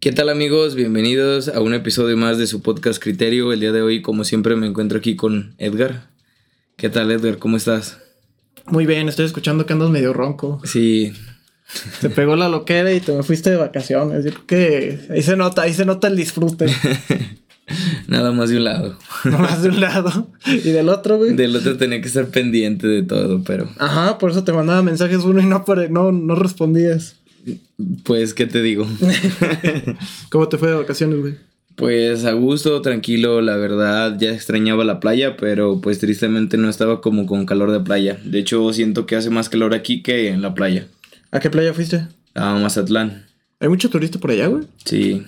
[0.00, 0.76] ¿Qué tal amigos?
[0.76, 3.52] Bienvenidos a un episodio más de su podcast Criterio.
[3.52, 6.08] El día de hoy, como siempre, me encuentro aquí con Edgar.
[6.76, 7.36] ¿Qué tal Edgar?
[7.36, 7.98] ¿Cómo estás?
[8.64, 10.58] Muy bien, estoy escuchando que andas medio ronco.
[10.64, 11.12] Sí.
[12.00, 14.24] Te pegó la loquera y te me fuiste de vacaciones.
[14.24, 16.64] Yo creo que ahí se nota, ahí se nota el disfrute.
[18.08, 18.96] Nada más de un lado.
[19.26, 20.28] Nada más de un lado.
[20.46, 21.34] Y del otro, güey.
[21.34, 23.68] Del otro tenía que estar pendiente de todo, pero.
[23.76, 27.19] Ajá, por eso te mandaba mensajes uno y no, no, no respondías.
[28.04, 28.86] Pues, ¿qué te digo?
[30.30, 31.34] ¿Cómo te fue de vacaciones, güey?
[31.76, 37.00] Pues a gusto, tranquilo, la verdad ya extrañaba la playa, pero pues tristemente no estaba
[37.00, 38.18] como con calor de playa.
[38.22, 40.88] De hecho, siento que hace más calor aquí que en la playa.
[41.30, 42.06] ¿A qué playa fuiste?
[42.34, 43.24] A Mazatlán.
[43.60, 44.64] ¿Hay mucho turista por allá, güey?
[44.84, 45.24] Sí,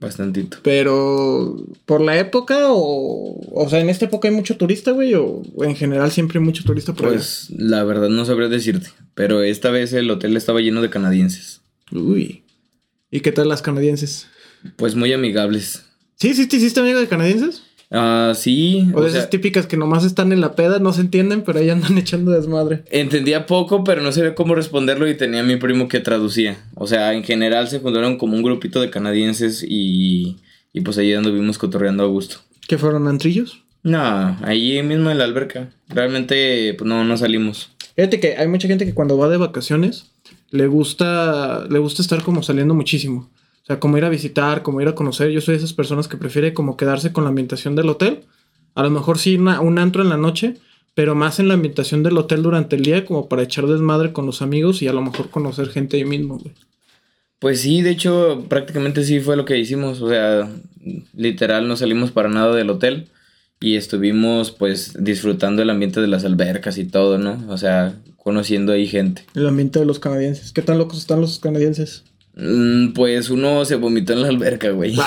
[0.00, 0.58] bastantito.
[0.62, 3.38] Pero, ¿por la época o...?
[3.52, 5.14] O sea, ¿en esta época hay mucho turista, güey?
[5.14, 9.42] ¿O en general siempre hay mucho turista por Pues la verdad no sabré decirte, pero
[9.42, 11.60] esta vez el hotel estaba lleno de canadienses.
[11.92, 12.42] Uy.
[13.10, 14.28] ¿Y qué tal las canadienses?
[14.76, 15.84] Pues muy amigables.
[16.16, 16.34] ¿Sí?
[16.34, 17.62] ¿Sí te hiciste amigo de canadienses?
[17.90, 18.88] Ah, sí.
[18.94, 21.70] O, de esas típicas que nomás están en la peda, no se entienden, pero ahí
[21.70, 22.84] andan echando desmadre.
[22.90, 26.58] Entendía poco, pero no sabía cómo responderlo y tenía a mi primo que traducía.
[26.74, 30.36] O sea, en general se juntaron como un grupito de canadienses y,
[30.72, 32.36] y pues ahí anduvimos cotorreando a gusto.
[32.68, 33.64] ¿Qué fueron antrillos?
[33.82, 35.70] No, ahí mismo en la alberca.
[35.88, 37.70] Realmente, pues no, no salimos.
[37.96, 40.10] Fíjate que hay mucha gente que cuando va de vacaciones
[40.50, 43.28] le gusta, le gusta estar como saliendo muchísimo.
[43.70, 45.30] O sea, como ir a visitar, como ir a conocer.
[45.30, 48.22] Yo soy de esas personas que prefiere como quedarse con la ambientación del hotel.
[48.74, 50.56] A lo mejor sí un antro en la noche,
[50.94, 54.26] pero más en la ambientación del hotel durante el día, como para echar desmadre con
[54.26, 56.52] los amigos y a lo mejor conocer gente ahí mismo, güey.
[57.38, 60.02] Pues sí, de hecho, prácticamente sí fue lo que hicimos.
[60.02, 60.50] O sea,
[61.14, 63.06] literal no salimos para nada del hotel
[63.60, 67.44] y estuvimos pues disfrutando el ambiente de las albercas y todo, ¿no?
[67.48, 69.24] O sea, conociendo ahí gente.
[69.36, 70.50] El ambiente de los canadienses.
[70.50, 72.02] ¿Qué tan locos están los canadienses?
[72.40, 74.96] Mm, pues uno se vomitó en la alberca, güey.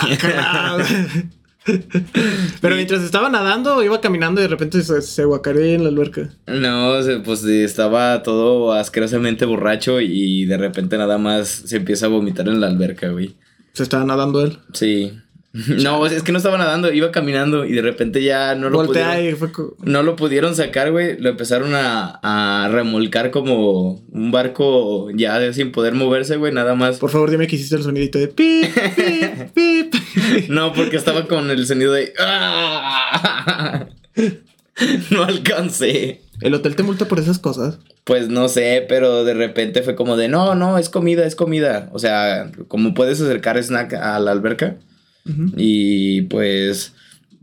[2.62, 6.30] Pero mientras estaba nadando, iba caminando y de repente se, se guacareó en la alberca.
[6.46, 6.94] No,
[7.24, 12.60] pues estaba todo asquerosamente borracho y de repente nada más se empieza a vomitar en
[12.62, 13.36] la alberca, güey.
[13.74, 14.60] ¿Se estaba nadando él?
[14.74, 15.14] Sí.
[15.84, 19.38] No, es que no estaba nadando, iba caminando y de repente ya no lo pudieron.
[19.84, 21.16] No lo pudieron sacar, güey.
[21.20, 26.98] Lo empezaron a, a, remolcar como un barco ya sin poder moverse, güey, nada más.
[26.98, 28.66] Por favor, dime que hiciste el sonidito de pip,
[28.96, 29.94] pip, pip.
[30.50, 32.14] no, porque estaba con el sonido de.
[35.12, 36.22] no alcancé.
[36.42, 37.78] ¿El hotel te multa por esas cosas?
[38.06, 41.92] Pues no sé, pero de repente fue como de no, no, es comida, es comida.
[41.94, 44.78] O sea, como puedes acercar snack a la alberca.
[45.26, 46.94] Y pues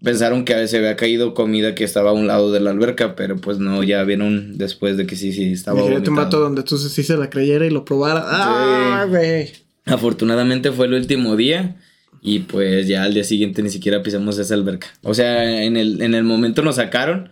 [0.03, 3.37] pensaron que se había caído comida que estaba a un lado de la alberca, pero
[3.37, 6.79] pues no, ya vieron después de que sí, sí, estaba Dije, un vato donde tú
[6.79, 8.23] sí se la creyera y lo probara.
[8.25, 9.51] ¡Ah, güey!
[9.87, 11.77] Afortunadamente fue el último día
[12.23, 14.89] y pues ya al día siguiente ni siquiera pisamos esa alberca.
[15.03, 17.31] O sea, en el, en el momento nos sacaron.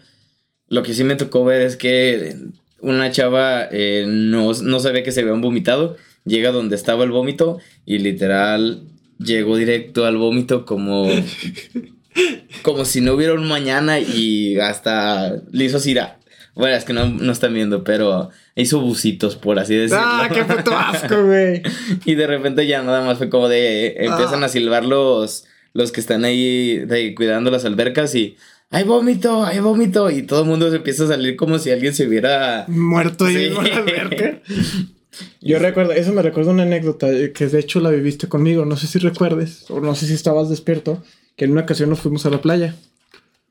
[0.69, 2.37] Lo que sí me tocó ver es que
[2.81, 5.97] una chava eh, no, no sabía que se habían vomitado.
[6.25, 8.83] Llega donde estaba el vómito y literal
[9.19, 11.09] llegó directo al vómito como
[12.63, 16.19] como si no hubiera un mañana y hasta le hizo cira.
[16.55, 20.03] Bueno, es que no, no están viendo, pero hizo bucitos, por así decirlo.
[20.03, 21.63] ¡Ah, qué puto asco, güey!
[22.05, 23.95] y de repente ya nada más fue como de...
[23.97, 26.85] Empiezan a silbar los, los que están ahí
[27.17, 28.37] cuidando las albercas y...
[28.71, 29.45] ¡Hay vómito!
[29.45, 30.11] ¡Hay vómito!
[30.11, 32.65] Y todo el mundo se empieza a salir como si alguien se hubiera...
[32.67, 34.41] Muerto ahí en la alberca.
[35.41, 38.77] Yo recuerdo, eso me recuerda una anécdota eh, que de hecho la viviste conmigo, no
[38.77, 41.03] sé si recuerdes, o no sé si estabas despierto,
[41.37, 42.75] que en una ocasión nos fuimos a la playa.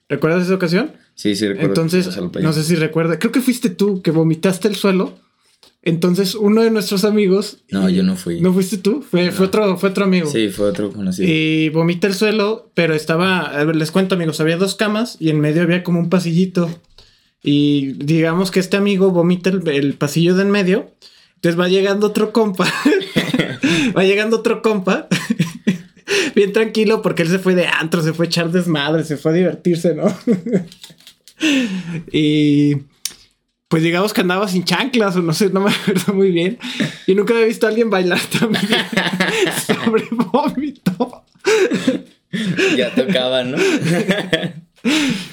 [0.09, 0.93] ¿Recuerdas esa ocasión?
[1.15, 1.69] Sí, sí, recuerdo.
[1.69, 5.19] Entonces, no sé si recuerdas, creo que fuiste tú que vomitaste el suelo.
[5.81, 7.59] Entonces, uno de nuestros amigos.
[7.71, 8.41] No, yo no fui.
[8.41, 9.01] ¿No fuiste tú?
[9.01, 10.29] Fue, fue, otro, fue otro amigo.
[10.29, 11.29] Sí, fue otro conocido.
[11.29, 13.63] Y vomita el suelo, pero estaba.
[13.73, 16.69] Les cuento, amigos, había dos camas y en medio había como un pasillito.
[17.41, 20.91] Y digamos que este amigo vomita el, el pasillo de en medio.
[21.37, 22.65] Entonces va llegando otro compa.
[23.97, 25.07] va llegando otro compa.
[26.35, 29.31] Bien tranquilo porque él se fue de antro, se fue a echar desmadre, se fue
[29.31, 30.15] a divertirse, ¿no?
[32.11, 32.75] y
[33.67, 36.57] pues digamos que andaba sin chanclas o no sé, no me acuerdo muy bien.
[37.05, 38.65] Y nunca había visto a alguien bailar también
[39.67, 41.23] sobre vómito.
[42.75, 43.57] ya tocaba, ¿no?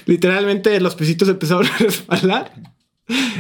[0.04, 2.73] Literalmente los pesitos empezaron a resbalar.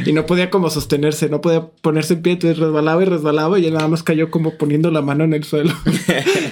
[0.04, 3.66] Y no podía como sostenerse, no podía ponerse en pie, entonces resbalaba y resbalaba y
[3.66, 5.72] él nada más cayó como poniendo la mano en el suelo.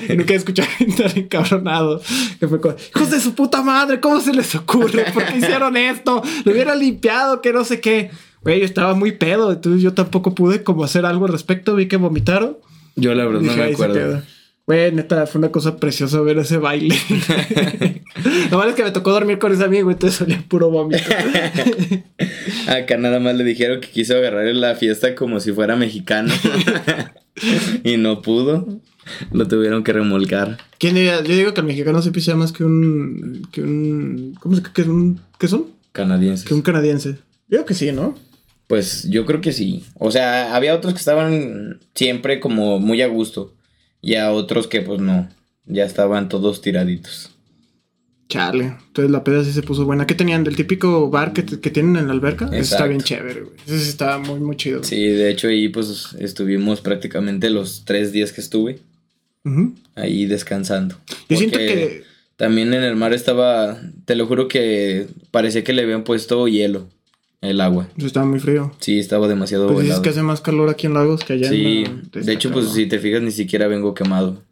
[0.09, 2.01] y nunca escuché gente encabronado.
[2.41, 5.05] Que fue como, hijos de su puta madre, ¿cómo se les ocurre?
[5.13, 6.23] ¿Por qué hicieron esto?
[6.45, 8.11] Lo hubiera limpiado, que no sé qué.
[8.43, 11.77] Güey, yo estaba muy pedo, entonces yo tampoco pude como hacer algo al respecto.
[11.77, 12.57] Vi que vomitaron.
[12.97, 14.23] Yo la verdad no me acuerdo.
[14.65, 16.95] Güey, neta, fue una cosa preciosa ver ese baile.
[18.51, 21.03] Lo malo es que me tocó dormir con ese amigo, entonces salía puro vómito.
[22.69, 26.33] Acá nada más le dijeron que quiso agarrar la fiesta como si fuera mexicano.
[27.85, 28.81] y no pudo.
[29.33, 30.59] Lo tuvieron que remolcar.
[30.79, 31.21] ¿Quién diría?
[31.25, 33.49] Yo digo que el mexicano se pisa más que un.
[33.51, 34.37] que un.
[34.39, 35.67] ¿Cómo se que un, ¿Qué son?
[35.91, 36.47] Canadienses.
[36.47, 37.19] Que un canadiense.
[37.49, 38.17] Yo creo que sí, ¿no?
[38.69, 39.85] Pues yo creo que sí.
[39.95, 43.55] O sea, había otros que estaban siempre como muy a gusto.
[44.03, 45.29] Y a otros que pues no.
[45.65, 47.31] Ya estaban todos tiraditos.
[48.29, 48.77] Chale.
[48.87, 50.07] Entonces la peda sí se puso buena.
[50.07, 50.43] ¿Qué tenían?
[50.45, 52.47] ¿Del típico bar que, que tienen en la alberca?
[52.47, 52.89] Ese está Exacto.
[52.89, 53.57] bien chévere, güey.
[53.67, 54.83] Ese sí está muy, muy chido.
[54.83, 58.81] Sí, de hecho ahí pues estuvimos prácticamente los tres días que estuve
[59.95, 60.97] ahí descansando.
[61.29, 62.05] Yo siento que.
[62.37, 66.89] También en el mar estaba, te lo juro que parecía que le habían puesto hielo,
[67.43, 67.89] el agua.
[67.95, 68.73] pues, estaba muy frío.
[68.81, 70.01] Sí, estaba demasiado Pues helado.
[70.03, 72.71] que hace más calor aquí en Lagos que allá Sí, en la- de hecho pues
[72.71, 74.43] si te fijas ni siquiera vengo quemado.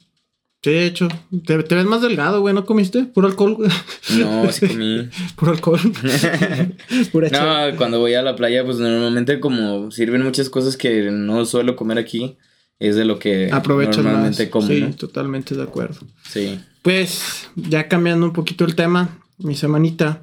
[0.63, 1.09] Sí, de hecho.
[1.47, 2.53] Te, te ves más delgado, güey.
[2.53, 3.05] ¿No comiste?
[3.05, 3.71] Puro alcohol, güey.
[4.19, 5.09] No, sí comí.
[5.37, 5.81] Puro alcohol.
[7.13, 7.31] Pura.
[7.31, 11.77] No, cuando voy a la playa, pues normalmente como sirven muchas cosas que no suelo
[11.77, 12.37] comer aquí,
[12.79, 14.51] es de lo que Aprovechas normalmente más.
[14.53, 14.91] como, sí, ¿no?
[14.97, 16.01] totalmente de acuerdo.
[16.29, 16.61] Sí.
[16.83, 20.23] Pues, ya cambiando un poquito el tema, mi semanita.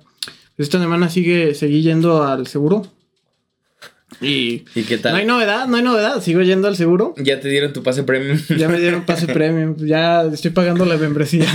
[0.58, 2.88] Esta semana sigue, seguí yendo al seguro.
[4.22, 5.12] Y ¿Y qué tal?
[5.12, 6.22] no hay novedad, no hay novedad.
[6.24, 7.14] Sigo yendo al seguro.
[7.18, 8.40] ¿Ya te dieron tu pase premium?
[8.58, 9.76] Ya me dieron pase premium.
[9.86, 11.46] Ya estoy pagando la membresía.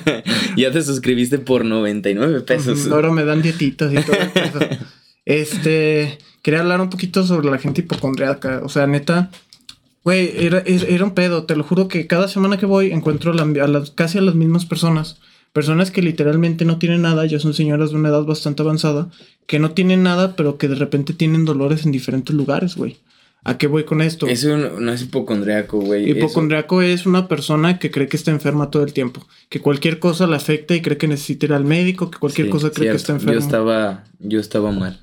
[0.56, 2.88] ya te suscribiste por 99 pesos.
[2.88, 4.58] Ahora me dan dietitas y todo eso.
[5.24, 8.60] Este, quería hablar un poquito sobre la gente hipocondriaca.
[8.64, 9.30] O sea, neta,
[10.02, 11.44] güey, era, era, un pedo.
[11.44, 14.34] Te lo juro que cada semana que voy encuentro la- a las, casi a las
[14.34, 15.18] mismas personas.
[15.52, 19.10] Personas que literalmente no tienen nada, ya son señoras de una edad bastante avanzada,
[19.46, 22.96] que no tienen nada, pero que de repente tienen dolores en diferentes lugares, güey.
[23.44, 24.28] ¿A qué voy con esto?
[24.28, 26.08] Eso no, es hipocondriaco, güey.
[26.08, 29.98] Eso- Hipocondriaco es una persona que cree que está enferma todo el tiempo, que cualquier
[29.98, 32.90] cosa le afecta y cree que necesita ir al médico, que cualquier Sí, cosa cree
[32.90, 33.32] que está enfermo.
[33.34, 35.00] Yo estaba, yo estaba mal.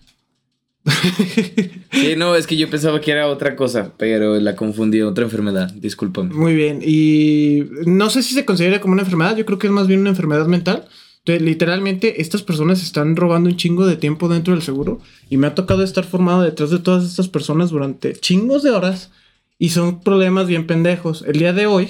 [1.91, 5.71] Sí, no, es que yo pensaba que era otra cosa, pero la confundí, otra enfermedad,
[5.73, 6.33] discúlpame.
[6.33, 9.73] Muy bien, y no sé si se considera como una enfermedad, yo creo que es
[9.73, 10.87] más bien una enfermedad mental.
[11.19, 14.99] Entonces, literalmente, estas personas están robando un chingo de tiempo dentro del seguro
[15.29, 19.11] y me ha tocado estar formado detrás de todas estas personas durante chingos de horas
[19.57, 21.23] y son problemas bien pendejos.
[21.27, 21.89] El día de hoy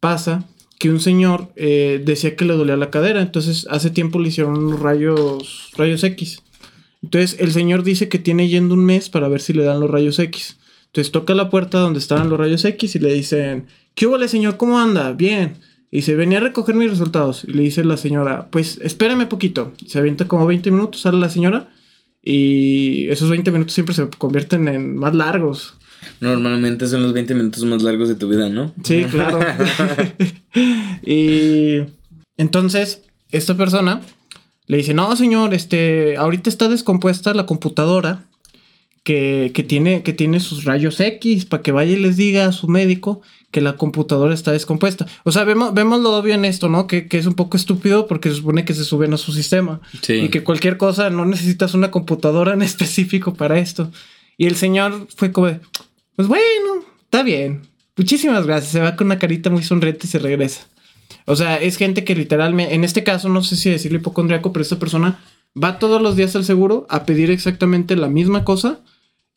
[0.00, 0.44] pasa
[0.78, 4.80] que un señor eh, decía que le dolía la cadera, entonces hace tiempo le hicieron
[4.82, 6.42] rayos, rayos X.
[7.02, 9.90] Entonces el señor dice que tiene yendo un mes para ver si le dan los
[9.90, 10.56] rayos X.
[10.86, 14.56] Entonces toca la puerta donde estaban los rayos X y le dicen, ¿qué hubo, señor?
[14.56, 15.12] ¿Cómo anda?
[15.12, 15.54] Bien.
[15.90, 17.44] Y se venía a recoger mis resultados.
[17.44, 19.72] Y le dice la señora, pues espérame poquito.
[19.86, 21.70] Se avienta como 20 minutos, sale la señora.
[22.22, 25.74] Y esos 20 minutos siempre se convierten en más largos.
[26.20, 28.72] Normalmente son los 20 minutos más largos de tu vida, ¿no?
[28.84, 29.40] Sí, claro.
[31.04, 31.84] y
[32.36, 34.00] entonces, esta persona
[34.66, 38.24] le dice, no, señor, este, ahorita está descompuesta la computadora
[39.04, 42.52] que, que tiene, que tiene sus rayos X para que vaya y les diga a
[42.52, 45.06] su médico que la computadora está descompuesta.
[45.24, 46.86] O sea, vemos, vemos lo obvio en esto, ¿no?
[46.86, 49.80] Que, que es un poco estúpido porque se supone que se suben a su sistema.
[50.00, 50.14] Sí.
[50.14, 53.90] Y que cualquier cosa no necesitas una computadora en específico para esto.
[54.38, 55.50] Y el señor fue como,
[56.16, 57.62] pues bueno, está bien.
[57.96, 58.72] Muchísimas gracias.
[58.72, 60.66] Se va con una carita muy sonriente y se regresa.
[61.26, 64.62] O sea, es gente que literalmente, en este caso, no sé si decirle hipocondriaco, pero
[64.62, 65.20] esta persona
[65.60, 68.80] va todos los días al seguro a pedir exactamente la misma cosa.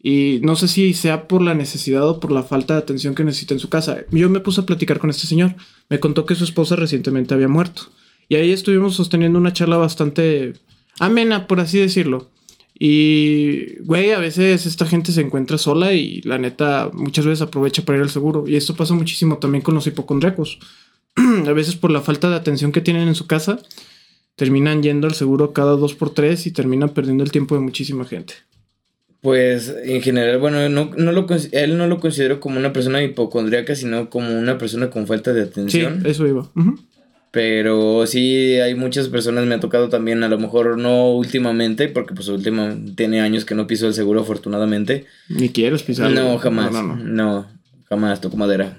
[0.01, 3.24] Y no sé si sea por la necesidad o por la falta de atención que
[3.24, 4.01] necesita en su casa.
[4.12, 5.56] Yo me puse a platicar con este señor.
[5.89, 7.84] Me contó que su esposa recientemente había muerto.
[8.30, 10.54] Y ahí estuvimos sosteniendo una charla bastante
[11.00, 12.30] amena, por así decirlo.
[12.77, 17.84] Y, güey, a veces esta gente se encuentra sola y la neta muchas veces aprovecha
[17.84, 18.44] para ir al seguro.
[18.48, 20.60] Y esto pasa muchísimo también con los hipocondriacos.
[21.48, 23.60] a veces por la falta de atención que tienen en su casa,
[24.36, 28.05] terminan yendo al seguro cada dos por tres y terminan perdiendo el tiempo de muchísima
[28.05, 28.34] gente.
[29.22, 33.75] Pues en general, bueno, no, no lo, él no lo considero como una persona hipocondríaca,
[33.75, 36.03] sino como una persona con falta de Sí, atención.
[36.05, 36.51] eso iba.
[37.31, 42.13] Pero sí, hay muchas personas, me ha tocado también, a lo mejor no últimamente, porque
[42.13, 45.05] pues última, tiene años que no piso el seguro afortunadamente.
[45.27, 46.12] Ni quieres pisar.
[46.12, 46.72] No, jamás.
[46.72, 47.48] No, No, no, no.
[47.89, 48.77] jamás toco madera.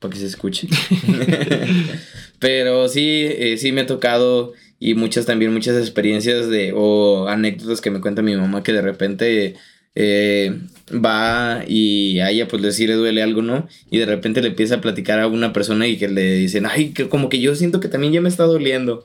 [0.00, 0.68] Para que se escuche.
[2.38, 7.80] Pero sí, eh, sí me ha tocado y muchas también, muchas experiencias de o anécdotas
[7.80, 9.56] que me cuenta mi mamá que de repente
[9.96, 10.56] eh,
[10.92, 13.66] va y a ella pues le sí le duele algo, ¿no?
[13.90, 16.90] Y de repente le empieza a platicar a una persona y que le dicen, ay,
[16.90, 19.04] que como que yo siento que también ya me está doliendo.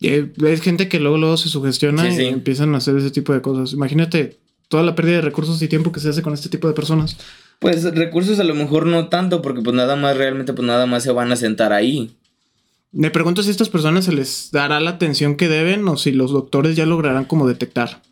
[0.00, 2.22] Eh, Es gente que luego, luego se sugestiona Sí, sí.
[2.22, 3.74] y empiezan a hacer ese tipo de cosas.
[3.74, 4.38] Imagínate
[4.68, 7.18] toda la pérdida de recursos y tiempo que se hace con este tipo de personas.
[7.60, 11.04] Pues recursos a lo mejor no tanto, porque pues nada más, realmente pues nada más
[11.04, 12.16] se van a sentar ahí.
[12.90, 16.10] Me pregunto si a estas personas se les dará la atención que deben o si
[16.10, 18.02] los doctores ya lograrán como detectar.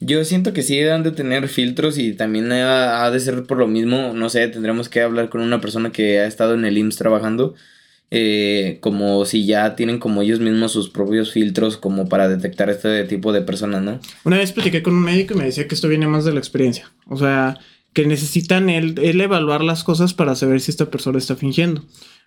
[0.00, 3.58] Yo siento que sí han de tener filtros y también ha, ha de ser por
[3.58, 6.76] lo mismo, no sé, tendremos que hablar con una persona que ha estado en el
[6.78, 7.54] IMSS trabajando,
[8.10, 13.04] eh, como si ya tienen como ellos mismos sus propios filtros como para detectar este
[13.04, 14.00] tipo de personas, ¿no?
[14.24, 16.38] Una vez platiqué con un médico y me decía que esto viene más de la
[16.38, 16.90] experiencia.
[17.08, 17.58] O sea,
[17.94, 21.82] que necesitan él, él evaluar las cosas para saber si esta persona está fingiendo.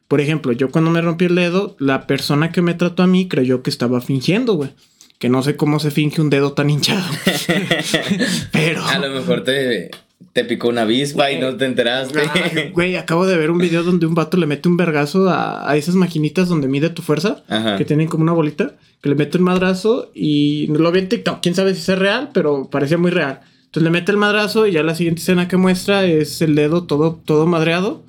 [0.08, 3.28] Por ejemplo, yo cuando me rompí el dedo, la persona que me trató a mí
[3.28, 4.72] creyó que estaba fingiendo, güey.
[5.20, 7.04] Que no sé cómo se finge un dedo tan hinchado.
[8.52, 8.86] Pero.
[8.86, 9.92] A lo mejor te,
[10.32, 12.20] te picó una avispa y no te enteraste.
[12.34, 15.70] Ay, Güey, acabo de ver un video donde un vato le mete un vergazo a,
[15.70, 17.78] a esas maquinitas donde mide tu fuerza, Ajá.
[17.78, 21.42] que tienen como una bolita, que le mete un madrazo y lo vi en TikTok.
[21.42, 23.42] Quién sabe si es real, pero parecía muy real.
[23.68, 26.84] Entonces le mete el madrazo y ya la siguiente escena que muestra es el dedo
[26.84, 28.04] todo, todo madreado,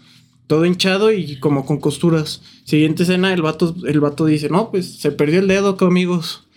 [0.46, 2.42] todo hinchado y como con costuras.
[2.64, 6.47] Siguiente escena, el vato, el vato dice: No, pues se perdió el dedo, amigos.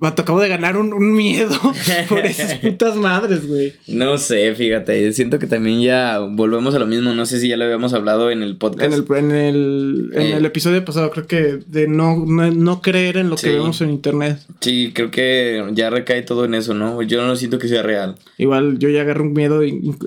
[0.00, 1.54] Vato, acabo de ganar un, un miedo
[2.08, 3.74] por esas putas madres, güey.
[3.86, 7.56] No sé, fíjate, siento que también ya volvemos a lo mismo, no sé si ya
[7.58, 8.92] lo habíamos hablado en el podcast.
[8.92, 10.32] En el, en el, en Eh.
[10.38, 13.48] el episodio pasado, creo que de no, no, no creer en lo Sí.
[13.48, 14.38] que vemos en internet.
[14.60, 17.02] Sí, creo que ya recae todo en eso, ¿no?
[17.02, 18.16] Yo no siento que sea real.
[18.38, 19.60] Igual yo ya agarro un miedo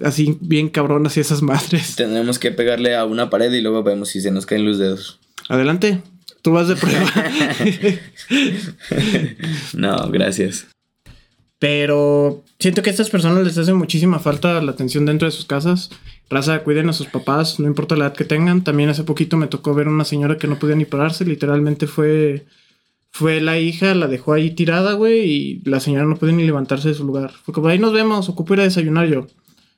[0.04, 1.96] así bien cabrón hacia esas madres.
[1.96, 5.20] Tendremos que pegarle a una pared y luego vemos si se nos caen los dedos.
[5.50, 6.00] Adelante,
[6.44, 7.08] tú vas de prueba.
[9.74, 10.68] No, gracias.
[11.58, 15.46] Pero siento que a estas personas les hace muchísima falta la atención dentro de sus
[15.46, 15.90] casas.
[16.30, 18.64] Raza, cuiden a sus papás, no importa la edad que tengan.
[18.64, 21.26] También hace poquito me tocó ver una señora que no podía ni pararse.
[21.26, 22.46] Literalmente fue,
[23.12, 26.90] fue la hija, la dejó ahí tirada, güey, y la señora no podía ni levantarse
[26.90, 27.32] de su lugar.
[27.32, 29.28] Fue como, ahí nos vemos, ocupo ir a desayunar yo.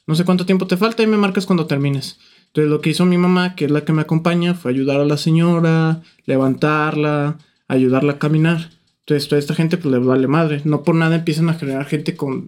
[0.08, 2.18] No sé cuánto tiempo te falta y me marcas cuando termines.
[2.56, 5.06] Entonces lo que hizo mi mamá, que es la que me acompaña, fue ayudar a
[5.06, 8.70] la señora, levantarla, ayudarla a caminar.
[9.00, 10.62] Entonces toda esta gente pues le vale madre.
[10.64, 12.48] No por nada empiezan a generar gente con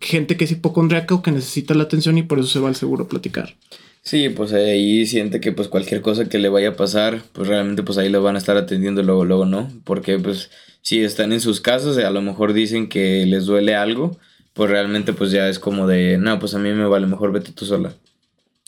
[0.00, 2.76] gente que es hipocondriaca o que necesita la atención y por eso se va al
[2.76, 3.56] seguro a platicar.
[4.02, 7.82] Sí, pues ahí siente que pues cualquier cosa que le vaya a pasar, pues realmente
[7.82, 9.72] pues ahí lo van a estar atendiendo luego, luego, ¿no?
[9.82, 10.50] Porque pues
[10.82, 14.16] si están en sus casas, a lo mejor dicen que les duele algo,
[14.52, 17.50] pues realmente pues ya es como de, no, pues a mí me vale, mejor vete
[17.50, 17.92] tú sola.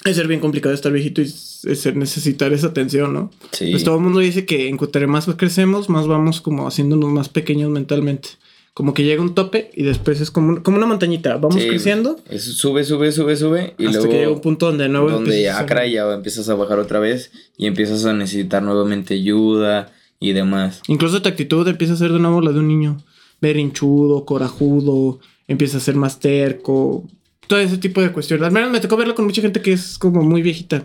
[0.05, 3.31] Es ser bien complicado estar viejito y s- ser necesitar esa atención, ¿no?
[3.53, 3.71] Sí.
[3.71, 7.29] Pues todo el mundo dice que en entre más crecemos, más vamos como haciéndonos más
[7.29, 8.31] pequeños mentalmente.
[8.73, 11.37] Como que llega un tope y después es como, como una montañita.
[11.37, 14.67] Vamos Sí, creciendo es- sube, sube, sube, sube y hasta luego que llega un punto
[14.67, 17.67] donde de nuevo donde empiezas ya, a- caray, ya empiezas a bajar otra vez y
[17.67, 20.81] empiezas a necesitar nuevamente ayuda y demás.
[20.89, 23.03] Incluso tu actitud empieza a ser de nuevo la de un niño.
[23.41, 27.05] Berinchudo, corajudo, empieza a ser más terco.
[27.51, 28.47] Todo ese tipo de cuestiones.
[28.47, 30.85] Al menos me tocó verlo con mucha gente que es como muy viejita.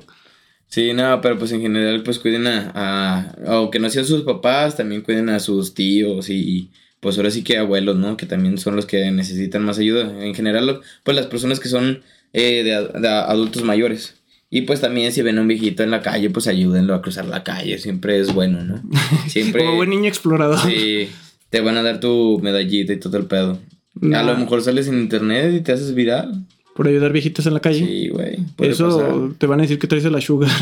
[0.67, 4.75] Sí, no, pero pues en general pues cuiden a, a aunque no sean sus papás,
[4.75, 8.17] también cuiden a sus tíos y pues ahora sí que abuelos, ¿no?
[8.17, 10.25] Que también son los que necesitan más ayuda.
[10.25, 12.01] En general, pues las personas que son
[12.34, 14.15] eh, de, a- de adultos mayores.
[14.50, 17.25] Y pues también si ven a un viejito en la calle, pues ayúdenlo a cruzar
[17.27, 18.81] la calle, siempre es bueno, ¿no?
[19.27, 19.63] Siempre...
[19.65, 20.57] Como buen niño explorador.
[20.60, 21.10] Sí,
[21.51, 23.51] te van a dar tu medallita y todo el pedo.
[23.53, 23.60] A
[24.01, 24.24] Nah.
[24.24, 26.45] lo mejor sales en internet y te haces viral.
[26.75, 27.86] Por ayudar viejitas en la calle.
[27.86, 28.36] Sí, güey.
[28.58, 30.51] Eso te van a decir que traes la sugar.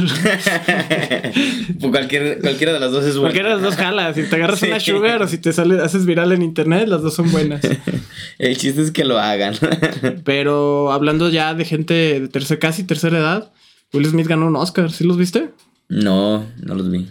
[1.80, 3.22] pues cualquier, cualquiera de las dos es buena.
[3.32, 4.14] Cualquiera de las dos jala.
[4.14, 4.68] Si te agarras Sí.
[4.68, 7.62] una sugar o si te sale, haces viral en internet, las dos son buenas.
[8.38, 9.56] El chiste es que lo hagan.
[10.24, 13.52] Pero hablando ya de gente de tercera, casi tercera edad,
[13.92, 14.92] Will Smith ganó un Oscar.
[14.92, 15.50] ¿Sí los viste?
[15.90, 17.08] no, no los vi.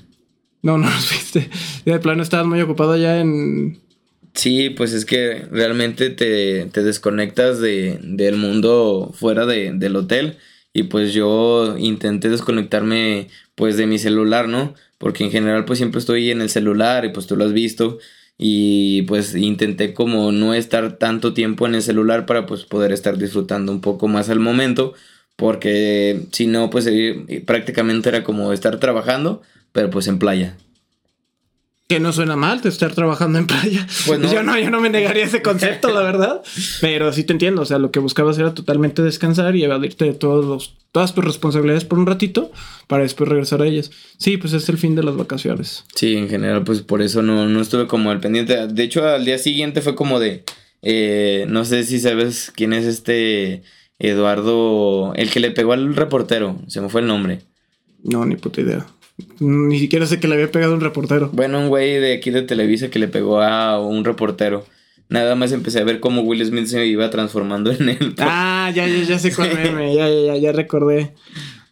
[0.63, 1.51] No, no los viste.
[1.85, 3.81] De plano estabas muy ocupado ya en.
[4.35, 10.39] Sí, pues es que realmente te, te desconectas de, del mundo fuera de, del hotel.
[10.73, 14.75] Y pues yo intenté desconectarme pues de mi celular, ¿no?
[14.99, 17.99] Porque en general pues siempre estoy en el celular y pues tú lo has visto.
[18.39, 23.19] Y pues intenté como no estar tanto tiempo en el celular para pues poder estar
[23.19, 24.95] disfrutando un poco más al momento.
[25.37, 30.57] Porque si no pues eh, prácticamente era como estar trabajando, pero pues en playa.
[31.93, 33.87] Que no suena mal de estar trabajando en playa.
[34.07, 36.41] Yo no, yo no me negaría ese concepto, la verdad.
[36.81, 37.61] Pero sí te entiendo.
[37.61, 41.23] O sea, lo que buscabas era totalmente descansar y evadirte de todos los, todas tus
[41.23, 42.51] responsabilidades por un ratito
[42.87, 43.91] para después regresar a ellas.
[44.17, 45.85] Sí, pues es el fin de las vacaciones.
[45.95, 48.69] Sí, en general, pues por eso no, no estuve como al pendiente.
[48.69, 50.45] De hecho, al día siguiente fue como de.
[50.81, 53.65] eh, no sé si sabes quién es este
[53.99, 55.13] Eduardo.
[55.15, 56.59] El que le pegó al reportero.
[56.69, 57.41] Se me fue el nombre.
[58.03, 58.87] No, ni puta idea.
[59.41, 61.31] Ni siquiera sé que le había pegado un reportero.
[61.33, 64.67] Bueno, un güey de aquí de Televisa que le pegó a un reportero.
[65.09, 68.15] nada más empecé a ver cómo Will Smith se iba transformando en él.
[68.19, 71.13] Ah, ya, ya, ya sé cuál meme, ya, ya, ya, ya recordé.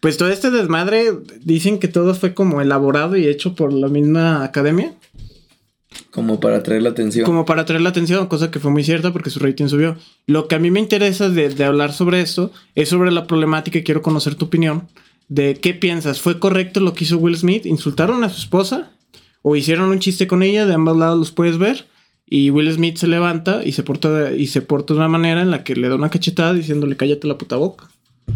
[0.00, 4.44] Pues todo este desmadre, dicen que todo fue como elaborado y hecho por la misma
[4.44, 4.94] academia.
[6.10, 7.24] Como para atraer la atención.
[7.24, 9.96] Como para atraer la atención, cosa que fue muy cierta porque su rating subió.
[10.26, 13.78] Lo que a mí me interesa de, de hablar sobre esto es sobre la problemática
[13.78, 14.88] y quiero conocer tu opinión
[15.30, 16.20] de qué piensas.
[16.20, 17.64] ¿Fue correcto lo que hizo Will Smith?
[17.64, 18.90] ¿Insultaron a su esposa?
[19.40, 20.66] ¿O hicieron un chiste con ella?
[20.66, 21.86] De ambos lados los puedes ver.
[22.26, 25.50] Y Will Smith se levanta y se porta y se porta de una manera en
[25.50, 27.88] la que le da una cachetada diciéndole cállate la puta boca.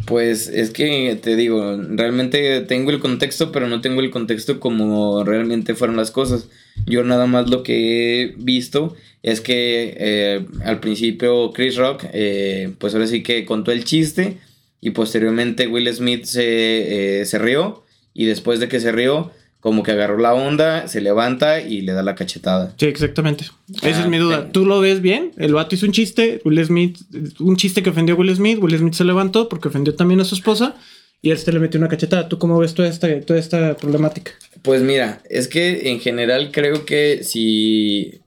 [0.07, 5.23] Pues es que te digo, realmente tengo el contexto, pero no tengo el contexto como
[5.25, 6.49] realmente fueron las cosas.
[6.87, 12.73] Yo nada más lo que he visto es que eh, al principio Chris Rock, eh,
[12.79, 14.39] pues ahora sí que contó el chiste
[14.85, 19.83] y posteriormente Will Smith se, eh, se rió y después de que se rió, como
[19.83, 22.75] que agarró la onda, se levanta y le da la cachetada.
[22.79, 23.45] Sí, exactamente.
[23.83, 24.53] Esa Ah, es mi duda.
[24.53, 25.33] ¿Tú lo ves bien?
[25.39, 26.99] El vato hizo un chiste, Will Smith,
[27.41, 30.25] un chiste que ofendió a Will Smith, Will Smith se levantó porque ofendió también a
[30.27, 30.77] su esposa
[31.23, 32.29] y él se le metió una cachetada.
[32.29, 34.33] ¿Tú cómo ves toda esta, toda esta problemática?
[34.61, 38.21] Pues mira, es que en general creo que si,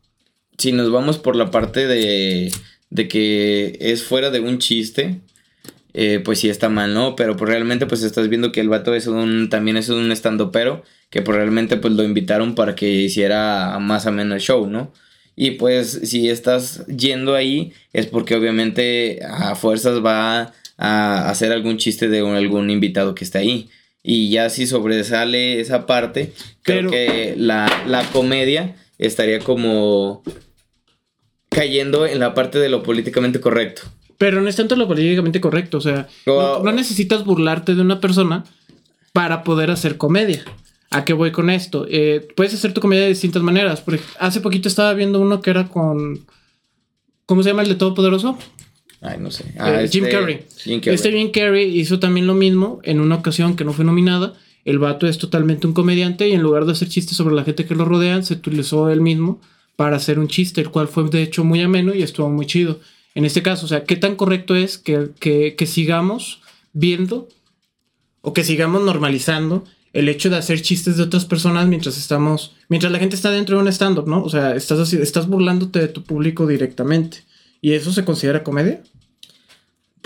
[0.57, 2.51] si nos vamos por la parte de,
[2.89, 5.19] de que es fuera de un chiste,
[5.99, 7.15] eh, pues sí está mal, ¿no?
[7.15, 10.51] Pero pues realmente pues estás viendo que el vato es un, también es un estando
[10.51, 14.67] pero, que pues realmente pues lo invitaron para que hiciera más o menos el show,
[14.67, 14.93] ¿no?
[15.35, 21.77] Y pues si estás yendo ahí es porque obviamente a fuerzas va a hacer algún
[21.77, 23.69] chiste de un- algún invitado que está ahí.
[24.03, 30.21] Y ya si sobresale esa parte, creo Pero- que la, la comedia estaría como
[31.49, 33.81] cayendo en la parte de lo políticamente correcto.
[34.17, 35.77] Pero no es tanto lo políticamente correcto.
[35.77, 36.57] O sea, No.
[36.59, 38.43] no, no necesitas burlarte de una persona
[39.13, 40.43] para poder hacer comedia.
[40.89, 41.85] ¿A qué voy con esto?
[41.89, 43.81] Eh, puedes hacer tu comedia de distintas maneras.
[43.81, 46.25] Por hace poquito estaba viendo uno que era con.
[47.25, 48.37] ¿Cómo se llama el de Todopoderoso?
[49.01, 49.43] Ay, no sé.
[49.59, 50.45] Eh, Jim Carrey.
[50.57, 50.95] Jim Carrey.
[50.95, 54.33] Este Jim Carrey hizo también lo mismo en una ocasión que no fue nominada.
[54.65, 57.65] El vato es totalmente un comediante y en lugar de hacer chistes sobre la gente
[57.65, 59.41] que lo rodean, se utilizó él mismo
[59.75, 62.79] para hacer un chiste, el cual fue de hecho muy ameno y estuvo muy chido.
[63.17, 66.39] En este caso, o sea, ¿qué tan correcto es que, que- sigamos
[66.71, 67.27] viendo
[68.21, 72.91] o que sigamos normalizando el hecho de hacer chistes de otras personas mientras estamos, mientras
[72.91, 74.21] la gente está dentro de un stand-up, ¿no?
[74.23, 77.23] O sea, estás, estás burlándote de tu público directamente.
[77.59, 78.83] ¿Y eso se considera comedia?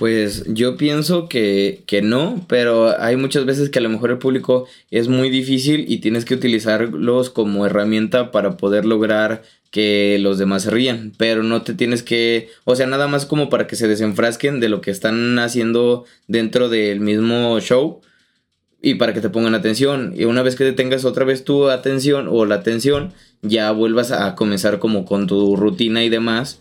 [0.01, 4.17] Pues yo pienso que, que no, pero hay muchas veces que a lo mejor el
[4.17, 10.39] público es muy difícil y tienes que utilizarlos como herramienta para poder lograr que los
[10.39, 13.75] demás se rían, pero no te tienes que, o sea, nada más como para que
[13.75, 18.01] se desenfrasquen de lo que están haciendo dentro del mismo show
[18.81, 20.15] y para que te pongan atención.
[20.17, 24.11] Y una vez que te tengas otra vez tu atención o la atención, ya vuelvas
[24.11, 26.59] a comenzar como con tu rutina y demás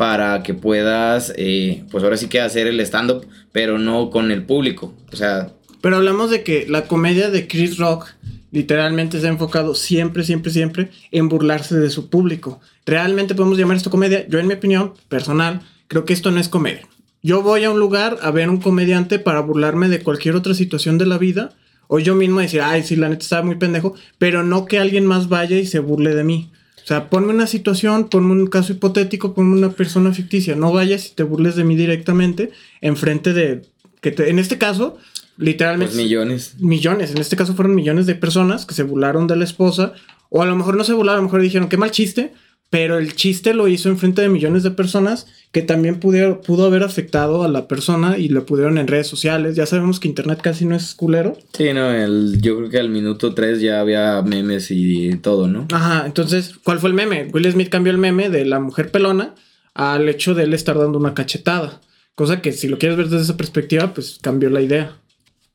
[0.00, 4.46] para que puedas, eh, pues ahora sí que hacer el stand-up, pero no con el
[4.46, 4.94] público.
[5.12, 8.06] O sea, Pero hablamos de que la comedia de Chris Rock
[8.50, 12.62] literalmente se ha enfocado siempre, siempre, siempre en burlarse de su público.
[12.86, 14.26] Realmente podemos llamar esto comedia.
[14.26, 16.88] Yo en mi opinión personal creo que esto no es comedia.
[17.22, 20.96] Yo voy a un lugar a ver un comediante para burlarme de cualquier otra situación
[20.96, 21.52] de la vida.
[21.88, 23.94] O yo mismo decir, ay, sí, la neta estaba muy pendejo.
[24.16, 26.50] Pero no que alguien más vaya y se burle de mí.
[26.90, 30.56] O sea, ponme una situación, ponme un caso hipotético, ponme una persona ficticia.
[30.56, 32.50] No vayas y te burles de mí directamente
[32.80, 33.62] enfrente de...
[34.00, 34.98] que te- En este caso,
[35.36, 36.56] literalmente pues millones.
[36.58, 39.92] millones, en este caso fueron millones de personas que se burlaron de la esposa,
[40.30, 42.32] o a lo mejor no se burlaron, a lo mejor dijeron qué mal chiste,
[42.70, 46.84] pero el chiste lo hizo enfrente de millones de personas que también pudo, pudo haber
[46.84, 49.56] afectado a la persona y lo pudieron en redes sociales.
[49.56, 51.36] Ya sabemos que internet casi no es culero.
[51.52, 55.66] Sí, no, el, yo creo que al minuto 3 ya había memes y todo, ¿no?
[55.72, 57.28] Ajá, entonces, ¿cuál fue el meme?
[57.32, 59.34] Will Smith cambió el meme de la mujer pelona
[59.74, 61.80] al hecho de él estar dando una cachetada.
[62.14, 64.96] Cosa que si lo quieres ver desde esa perspectiva, pues cambió la idea.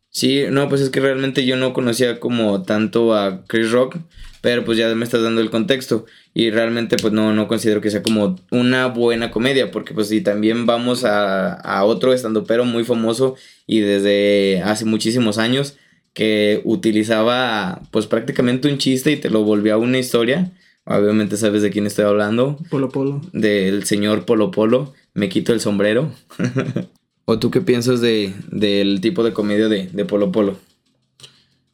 [0.10, 3.98] Sí, no, pues es que realmente yo no conocía como tanto a Chris Rock,
[4.42, 6.06] pero pues ya me estás dando el contexto
[6.38, 10.20] y realmente pues no, no considero que sea como una buena comedia, porque pues si
[10.20, 15.78] también vamos a, a otro estandopero muy famoso y desde hace muchísimos años
[16.14, 20.52] que utilizaba pues prácticamente un chiste y te lo volvía una historia,
[20.84, 23.22] obviamente sabes de quién estoy hablando, Polo Polo.
[23.32, 26.12] del señor Polo Polo, me quito el sombrero.
[27.26, 30.58] ¿O tú qué piensas de, del tipo de comedia de, de Polo Polo?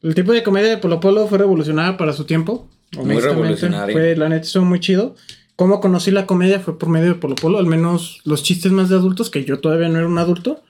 [0.04, 2.69] El tipo de comedia de Polo Polo fue revolucionaria para su tiempo.
[2.96, 3.30] Muy honestamente.
[3.30, 3.94] revolucionaria.
[3.94, 5.16] Fue, la neta, estuvo muy chido.
[5.56, 8.90] Cómo conocí la comedia fue por medio de Polo Polo, al menos los chistes más
[8.90, 10.64] de adultos, que yo todavía no era un adulto.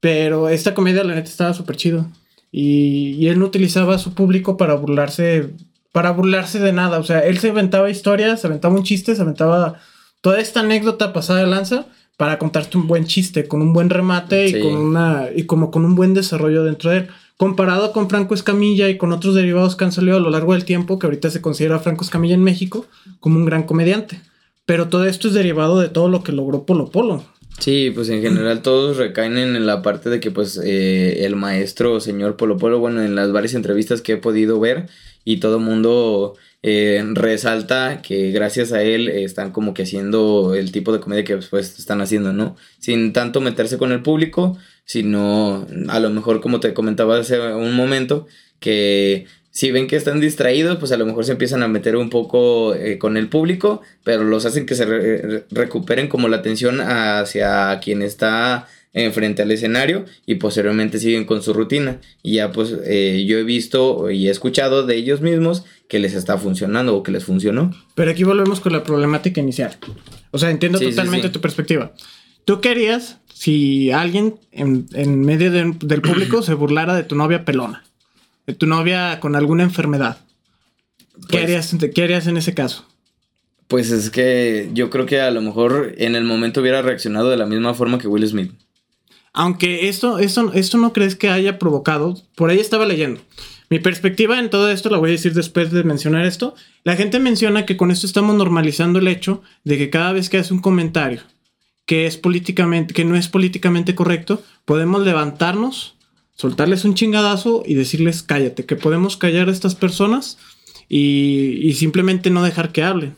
[0.00, 2.06] Pero esta comedia, la neta, estaba súper chido.
[2.50, 5.50] Y, y él no utilizaba a su público para burlarse,
[5.92, 6.98] para burlarse de nada.
[6.98, 9.80] O sea, él se aventaba historias, se aventaba un chiste, se aventaba
[10.20, 14.48] toda esta anécdota pasada de lanza para contarte un buen chiste, con un buen remate
[14.48, 17.08] y con una y como con un buen desarrollo dentro de él.
[17.40, 20.66] Comparado con Franco Escamilla y con otros derivados que han salido a lo largo del
[20.66, 22.84] tiempo, que ahorita se considera Franco Escamilla en México
[23.18, 24.20] como un gran comediante.
[24.66, 27.24] Pero todo esto es derivado de todo lo que logró Polo Polo.
[27.58, 31.98] Sí, pues en general todos recaen en la parte de que pues eh, el maestro
[32.00, 34.90] señor Polo Polo, bueno, en las varias entrevistas que he podido ver
[35.24, 40.72] y todo el mundo eh, resalta que gracias a él están como que haciendo el
[40.72, 42.56] tipo de comedia que pues están haciendo, ¿no?
[42.78, 47.74] Sin tanto meterse con el público, sino a lo mejor como te comentaba hace un
[47.74, 48.26] momento,
[48.58, 52.08] que si ven que están distraídos, pues a lo mejor se empiezan a meter un
[52.10, 56.36] poco eh, con el público, pero los hacen que se re- re- recuperen como la
[56.38, 62.00] atención hacia quien está eh, frente al escenario y posteriormente siguen con su rutina.
[62.22, 66.14] Y ya pues eh, yo he visto y he escuchado de ellos mismos que les
[66.14, 67.72] está funcionando o que les funcionó.
[67.94, 69.76] Pero aquí volvemos con la problemática inicial.
[70.32, 71.32] O sea, entiendo Sí, totalmente sí.
[71.32, 71.92] tu perspectiva.
[72.44, 77.44] ¿Tú querías si alguien en, en medio de- del público se burlara de tu novia
[77.44, 77.84] pelona?
[78.46, 80.18] De tu novia con alguna enfermedad.
[81.28, 82.86] ¿Qué, Pues- harías, ¿Qué harías en ese caso?
[83.68, 87.36] Pues es que yo creo que a lo mejor en el momento hubiera reaccionado de
[87.36, 88.52] la misma forma que Will Smith.
[89.32, 93.20] Aunque esto, esto, esto no crees que haya provocado, por ahí estaba leyendo.
[93.68, 96.56] Mi perspectiva en todo esto la voy a decir después de mencionar esto.
[96.82, 100.38] La gente menciona que con esto estamos normalizando el hecho de que cada vez que
[100.38, 101.22] hace un comentario
[101.86, 105.96] que es políticamente, que no es políticamente correcto, podemos levantarnos,
[106.36, 110.38] soltarles un chingadazo y decirles cállate, que podemos callar a estas personas
[110.88, 113.16] y, y simplemente no dejar que hablen.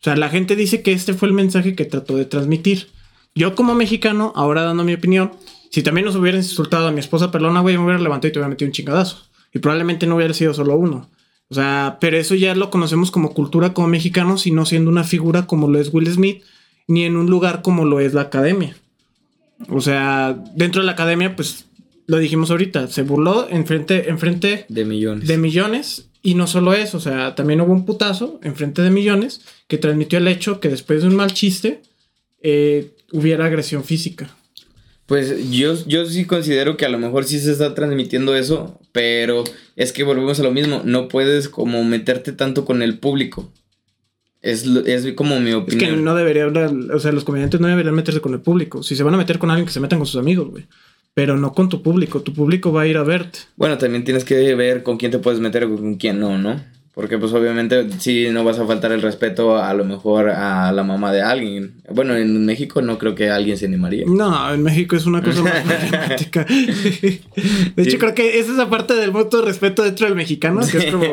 [0.00, 2.88] O sea, la gente dice que este fue el mensaje que trató de transmitir.
[3.36, 5.30] Yo como mexicano, ahora dando mi opinión,
[5.70, 8.38] si también nos hubieran insultado a mi esposa pelona, güey, me hubiera levantado y te
[8.38, 9.28] hubiera metido un chingadazo.
[9.52, 11.08] Y probablemente no hubiera sido solo uno.
[11.48, 15.04] O sea, pero eso ya lo conocemos como cultura como mexicanos y no siendo una
[15.04, 16.42] figura como lo es Will Smith,
[16.88, 18.74] ni en un lugar como lo es la academia.
[19.68, 21.66] O sea, dentro de la academia, pues
[22.06, 25.28] lo dijimos ahorita, se burló enfrente, enfrente De millones.
[25.28, 26.08] de millones.
[26.22, 30.18] Y no solo eso, o sea, también hubo un putazo enfrente de millones que transmitió
[30.18, 31.82] el hecho que después de un mal chiste
[32.42, 34.30] eh, hubiera agresión física.
[35.06, 39.44] Pues yo, yo sí considero que a lo mejor sí se está transmitiendo eso, pero
[39.76, 43.52] es que volvemos a lo mismo, no puedes como meterte tanto con el público.
[44.42, 45.90] Es, es como mi Es opinión.
[45.96, 48.82] que no debería hablar, o sea, los comediantes no deberían meterse con el público.
[48.82, 50.66] Si se van a meter con alguien, que se metan con sus amigos, güey.
[51.14, 52.20] Pero no con tu público.
[52.22, 53.38] Tu público va a ir a verte.
[53.56, 56.62] Bueno, también tienes que ver con quién te puedes meter o con quién no, ¿no?
[56.96, 60.82] Porque pues obviamente sí no vas a faltar el respeto a lo mejor a la
[60.82, 61.74] mamá de alguien.
[61.92, 64.06] Bueno, en México no creo que alguien se animaría.
[64.08, 66.44] No, en México es una cosa más problemática.
[66.44, 67.98] De hecho, Sí.
[67.98, 70.62] creo que esa es la parte del voto de respeto dentro del mexicano.
[70.66, 71.04] Que es como,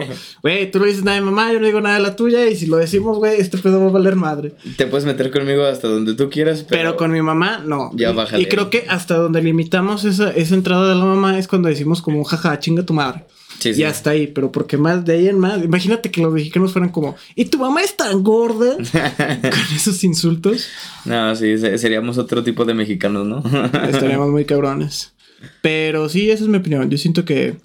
[0.41, 2.47] güey, tú no dices nada de mamá, yo no digo nada de la tuya.
[2.47, 4.53] Y si lo decimos, güey, este pedo va a valer madre.
[4.77, 7.91] Te puedes meter conmigo hasta donde tú quieras, pero, Pero, con mi mamá, no.
[7.93, 8.41] Ya bájale.
[8.41, 12.01] Y creo que hasta donde limitamos esa, esa entrada de la mamá es cuando decimos
[12.01, 13.25] como, jaja, chinga tu madre.
[13.63, 13.79] Sí, sí.
[13.81, 15.63] Y hasta ahí, pero porque más de ahí en más.
[15.63, 18.75] Imagínate que los mexicanos fueran como, ¿y tu mamá es tan gorda?
[19.41, 20.67] Con esos insultos,
[21.05, 23.41] No, sí, se- seríamos otro tipo de mexicanos, ¿no?
[23.89, 25.13] estaríamos muy cabrones.
[25.61, 26.89] Pero sí, esa es mi opinión.
[26.89, 27.55] Yo siento que.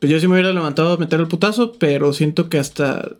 [0.00, 3.10] Pues yo sí me hubiera levantado a meter el putazo, pero siento que hasta.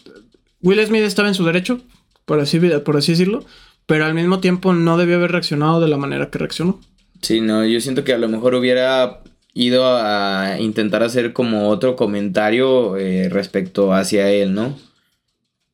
[0.63, 1.81] Will Smith estaba en su derecho,
[2.25, 3.45] por así, por así decirlo.
[3.85, 6.81] Pero al mismo tiempo no debió haber reaccionado de la manera que reaccionó.
[7.23, 9.23] Sí, no, yo siento que a lo mejor hubiera
[9.57, 14.77] ido a intentar hacer como otro comentario eh, respecto hacia él, ¿no?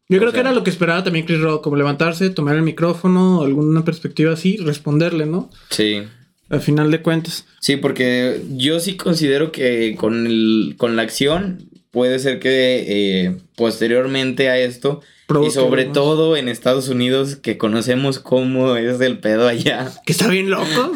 [0.09, 3.43] Yo creo que era lo que esperaba también Chris Rock, como levantarse, tomar el micrófono,
[3.43, 5.51] alguna perspectiva así, responderle, ¿no?
[5.71, 6.03] Sí.
[6.49, 7.47] Al final de cuentas.
[7.61, 13.37] Sí, porque yo sí considero que con, el, con la acción puede ser que eh,
[13.55, 15.01] posteriormente a esto,
[15.47, 15.95] y sobre más.
[15.95, 20.93] todo en Estados Unidos, que conocemos cómo es el pedo allá, Que está bien loco.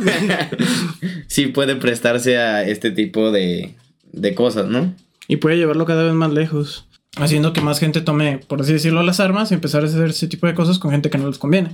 [1.29, 3.75] sí puede prestarse a este tipo de,
[4.13, 4.93] de cosas, ¿no?
[5.29, 6.87] y puede llevarlo cada vez más lejos.
[7.17, 10.29] Haciendo que más gente tome, por así decirlo, las armas y empezar a hacer ese
[10.29, 11.71] tipo de cosas con gente que no les conviene.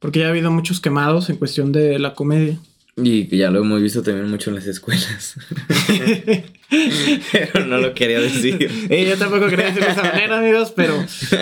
[0.00, 2.58] Porque ya ha habido muchos quemados en cuestión de la comedia.
[2.96, 5.36] Y que ya lo hemos visto también mucho en las escuelas.
[7.32, 8.70] Pero no lo quería decir.
[8.90, 10.94] Eh, yo tampoco quería decirlo de esa manera, amigos, pero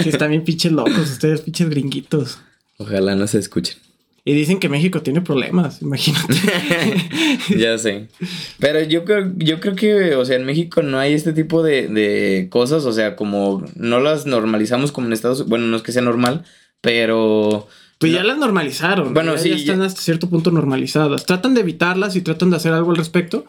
[0.05, 2.41] están bien pinches locos, ustedes pinches gringuitos.
[2.79, 3.77] Ojalá no se escuchen.
[4.25, 6.35] Y dicen que México tiene problemas, imagínate.
[7.57, 8.09] ya sé.
[8.59, 11.89] Pero yo creo, yo creo que, o sea, en México no hay este tipo de,
[11.89, 15.51] de cosas, o sea, como no las normalizamos como en Estados Unidos.
[15.51, 16.45] Bueno, no es que sea normal,
[16.81, 17.69] pero.
[18.01, 19.13] Pues no- ya las normalizaron.
[19.13, 21.27] Bueno, ya, sí, Ya están ya- hasta cierto punto normalizadas.
[21.27, 23.45] Tratan de evitarlas y tratan de hacer algo al respecto,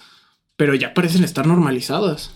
[0.58, 2.32] pero ya parecen estar normalizadas.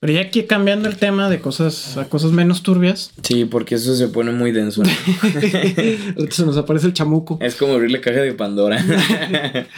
[0.00, 3.12] Pero ya aquí cambiando el tema de cosas a cosas menos turbias.
[3.22, 4.82] Sí, porque eso se pone muy denso.
[6.30, 7.38] se nos aparece el chamuco.
[7.40, 8.84] Es como abrir la caja de Pandora.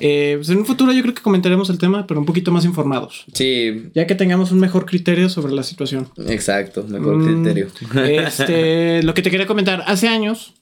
[0.00, 2.64] eh, pues en un futuro yo creo que comentaremos el tema, pero un poquito más
[2.64, 3.24] informados.
[3.34, 3.90] Sí.
[3.92, 6.08] Ya que tengamos un mejor criterio sobre la situación.
[6.28, 7.68] Exacto, mejor mm, criterio.
[8.06, 10.54] este, lo que te quería comentar, hace años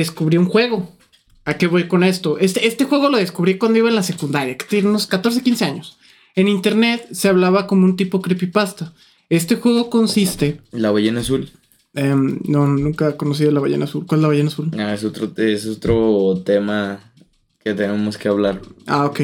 [0.00, 0.90] descubrí un juego.
[1.44, 2.38] ¿A qué voy con esto?
[2.38, 5.64] Este, este juego lo descubrí cuando iba en la secundaria, que tiene unos 14, 15
[5.64, 5.98] años.
[6.34, 8.92] En internet se hablaba como un tipo creepypasta.
[9.28, 10.60] Este juego consiste.
[10.72, 11.50] La ballena azul.
[11.94, 14.06] Em, no, nunca he conocido la ballena azul.
[14.06, 14.70] ¿Cuál es la ballena azul?
[14.78, 17.12] Ah, es otro, es otro tema
[17.64, 18.60] que tenemos que hablar.
[18.86, 19.20] Ah, ok.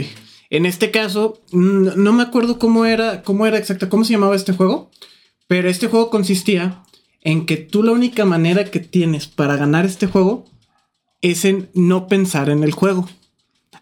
[0.49, 4.53] En este caso, no me acuerdo cómo era, cómo era exacta, cómo se llamaba este
[4.53, 4.91] juego.
[5.49, 6.83] Pero este juego consistía
[7.21, 10.47] en que tú la única manera que tienes para ganar este juego
[11.23, 13.09] es en no pensar en el juego.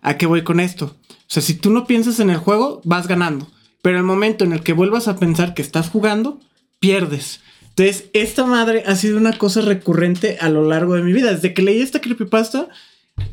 [0.03, 0.97] ¿A qué voy con esto?
[1.09, 3.49] O sea, si tú no piensas en el juego, vas ganando.
[3.83, 6.39] Pero el momento en el que vuelvas a pensar que estás jugando,
[6.79, 7.41] pierdes.
[7.71, 11.33] Entonces, esta madre ha sido una cosa recurrente a lo largo de mi vida.
[11.33, 12.69] Desde que leí esta creepypasta,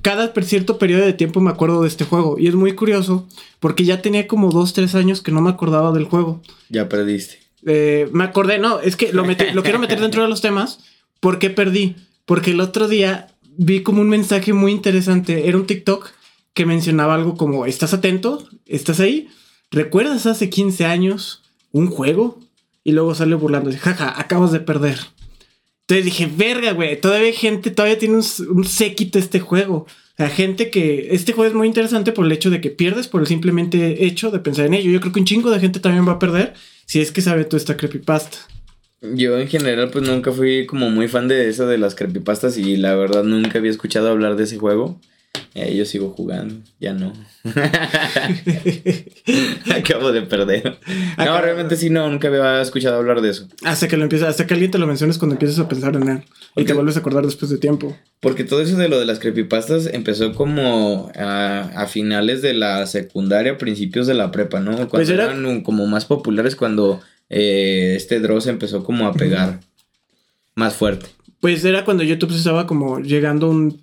[0.02, 2.38] cada cierto periodo de tiempo me acuerdo de este juego.
[2.39, 3.28] Y es muy curioso
[3.60, 6.41] porque ya tenía como dos, tres años que no me acordaba del juego.
[6.70, 7.39] Ya perdiste.
[7.65, 10.80] Eh, me acordé, no, es que lo, lo quiero meter dentro de los temas.
[11.20, 11.96] ¿Por qué perdí?
[12.26, 15.48] Porque el otro día vi como un mensaje muy interesante.
[15.48, 16.12] Era un TikTok
[16.54, 18.48] que mencionaba algo como, ¿estás atento?
[18.65, 19.28] ¿Estás ahí?
[19.72, 22.39] ¿Recuerdas hace 15 años un juego?
[22.84, 24.98] Y luego sale burlando, jaja, acabas de perder.
[25.82, 29.86] Entonces dije, verga, güey, todavía hay gente, todavía tiene un, séquito este juego.
[29.86, 33.08] O sea, gente que este juego es muy interesante por el hecho de que pierdes
[33.08, 34.91] por el simplemente hecho de pensar en ello.
[34.91, 36.54] Yo creo que un chingo de gente también va a perder
[36.86, 38.38] si es que sabe toda esta creepypasta.
[39.01, 42.77] Yo en general pues nunca fui como muy fan de eso de las creepypastas y
[42.77, 44.99] la verdad nunca había escuchado hablar de ese juego.
[45.53, 47.13] Eh, yo sigo jugando, ya no.
[49.75, 50.77] Acabo de perder.
[51.17, 53.47] No, realmente sí, no, nunca había escuchado hablar de eso.
[53.63, 56.10] Hasta que lo empieza, hasta que alguien te lo menciones cuando empiezas a pensar en
[56.10, 56.23] él.
[56.55, 57.95] Y te vuelves a acordar después de tiempo.
[58.19, 63.57] Porque todo eso de lo de las creepypastas empezó como a, finales de la secundaria,
[63.57, 64.71] principios de la prepa, ¿no?
[64.71, 69.59] Cuando pues eran como más populares cuando eh, este Dross empezó como a pegar
[70.55, 71.07] más fuerte.
[71.39, 73.81] Pues era cuando YouTube estaba como llegando un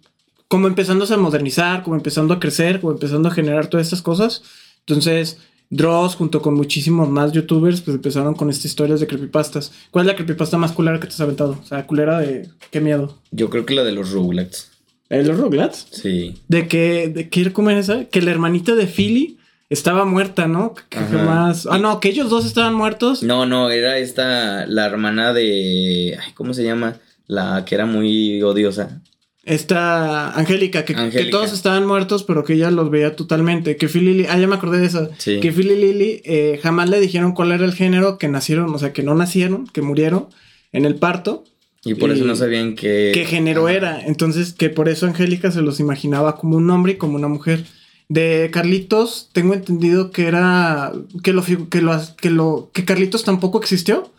[0.48, 4.42] como empezándose a modernizar, como empezando a crecer, como empezando a generar todas estas cosas.
[4.80, 5.38] Entonces,
[5.70, 9.72] Dross, junto con muchísimos más youtubers, pues empezaron con estas historias de creepypastas.
[9.90, 11.58] ¿Cuál es la creepypasta más culera que te has aventado?
[11.60, 13.18] O sea, culera de qué miedo.
[13.32, 14.70] Yo creo que la de los Rugrats.
[15.08, 15.88] ¿La de los Rugrats?
[15.90, 16.36] Sí.
[16.48, 18.04] ¿De qué, de qué, cómo era esa?
[18.04, 19.38] Que la hermanita de Philly
[19.74, 20.74] estaba muerta, ¿no?
[20.88, 21.66] Que más...
[21.70, 23.22] Ah, no, que ellos dos estaban muertos.
[23.22, 26.18] No, no, era esta, la hermana de...
[26.20, 26.96] Ay, ¿cómo se llama?
[27.26, 29.02] La que era muy odiosa.
[29.44, 33.76] Esta Angélica, que, que, todos estaban muertos, pero que ella los veía totalmente.
[33.76, 35.10] Que Phil y Lily, ah, ya me acordé de eso.
[35.22, 38.78] Que Phil y Lily eh, jamás le dijeron cuál era el género que nacieron, o
[38.78, 40.28] sea, que no nacieron, que murieron
[40.72, 41.44] en el parto.
[41.84, 43.10] Y por eso no sabían qué...
[43.12, 44.00] qué género era.
[44.06, 47.66] Entonces, que por eso Angélica se los imaginaba como un hombre y como una mujer.
[48.08, 50.92] De Carlitos, tengo entendido que era.
[51.22, 54.10] que lo que lo, que, lo, que Carlitos tampoco existió.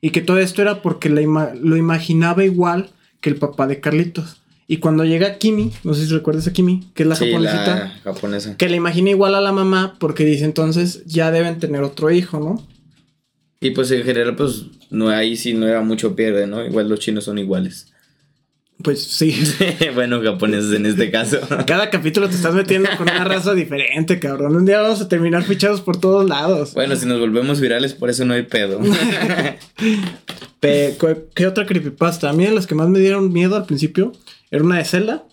[0.00, 4.42] Y que todo esto era porque lo imaginaba igual que el papá de Carlitos.
[4.72, 7.92] Y cuando llega Kimi, no sé si recuerdas a Kimi, que es la japonesita.
[8.02, 8.56] japonesa.
[8.56, 12.40] Que le imagina igual a la mamá porque dice entonces ya deben tener otro hijo,
[12.40, 12.66] ¿no?
[13.60, 16.64] Y pues en general, pues no ahí sí no era mucho pierde, ¿no?
[16.64, 17.91] Igual los chinos son iguales.
[18.82, 19.34] Pues sí.
[19.94, 21.38] bueno, japoneses en este caso.
[21.66, 24.56] Cada capítulo te estás metiendo con una raza diferente, cabrón.
[24.56, 26.74] Un día vamos a terminar fichados por todos lados.
[26.74, 28.80] Bueno, si nos volvemos virales, por eso no hay pedo.
[30.60, 32.30] ¿Qué otra creepypasta?
[32.30, 34.12] A mí de las que más me dieron miedo al principio
[34.50, 35.24] era una de Zelda.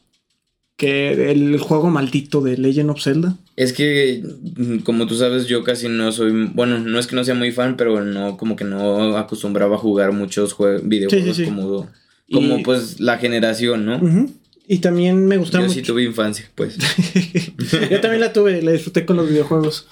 [0.75, 3.35] Que el juego maldito de Legend of Zelda.
[3.57, 4.23] Es que,
[4.55, 6.31] mm, como tú sabes, yo casi no soy.
[6.53, 9.79] Bueno, no es que no sea muy fan, pero no, como que no acostumbraba a
[9.79, 11.89] jugar muchos videojuegos como.
[12.31, 14.29] Como pues la generación, ¿no?
[14.67, 15.65] Y también me gustaba.
[15.65, 16.77] Yo sí tuve infancia, pues.
[17.89, 19.87] yo también la tuve, la disfruté con los videojuegos.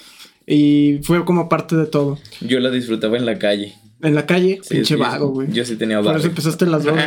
[0.45, 2.19] Y fue como parte de todo.
[2.41, 3.73] Yo la disfrutaba en la calle.
[4.04, 5.52] En la calle, pinche vago, güey.
[5.52, 6.12] Yo sí tenía vago.
[6.12, 6.93] Por eso empezaste en las dos.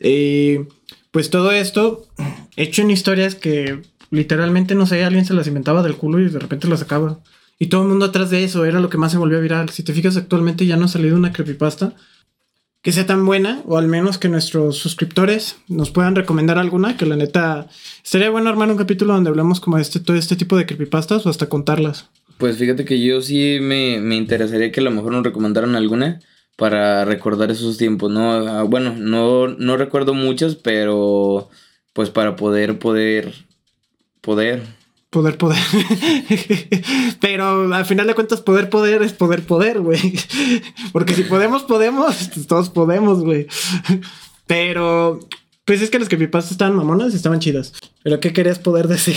[1.10, 2.08] pues todo esto
[2.56, 6.38] hecho en historias que literalmente, no sé, alguien se las inventaba del culo y de
[6.38, 7.20] repente las sacaba.
[7.58, 9.68] Y todo el mundo atrás de eso era lo que más se volvió viral.
[9.68, 11.94] Si te fijas, actualmente ya no ha salido una creepypasta
[12.82, 17.06] que sea tan buena, o al menos que nuestros suscriptores nos puedan recomendar alguna, que
[17.06, 17.68] la neta
[18.02, 21.26] sería bueno armar un capítulo donde hablemos como de este, todo este tipo de creepypastas
[21.26, 22.08] o hasta contarlas.
[22.38, 26.20] Pues fíjate que yo sí me, me interesaría que a lo mejor nos recomendaran alguna
[26.56, 28.32] para recordar esos tiempos, ¿no?
[28.32, 31.50] Ah, bueno, no, no recuerdo muchas, pero
[31.92, 33.32] pues para poder, poder,
[34.22, 34.62] poder
[35.10, 35.58] poder, poder.
[37.20, 40.00] Pero al final de cuentas, poder, poder es poder, poder, güey.
[40.92, 43.46] Porque si podemos, podemos, pues todos podemos, güey.
[44.46, 45.20] Pero,
[45.64, 47.72] pues es que los creepypastas estaban mamonas y estaban chidas.
[48.02, 49.14] Pero ¿qué querías poder decir?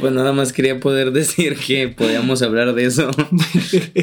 [0.00, 3.10] Pues nada más quería poder decir que podíamos hablar de eso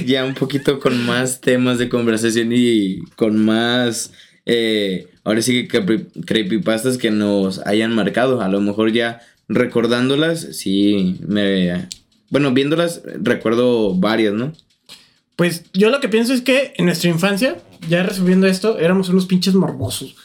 [0.05, 4.11] ya un poquito con más temas de conversación y con más,
[4.45, 8.41] eh, ahora sí que creepy- creepypastas que nos hayan marcado.
[8.41, 11.87] A lo mejor ya recordándolas, sí, me...
[12.29, 14.53] Bueno, viéndolas, recuerdo varias, ¿no?
[15.35, 17.57] Pues yo lo que pienso es que en nuestra infancia,
[17.89, 20.15] ya resumiendo esto, éramos unos pinches morbosos.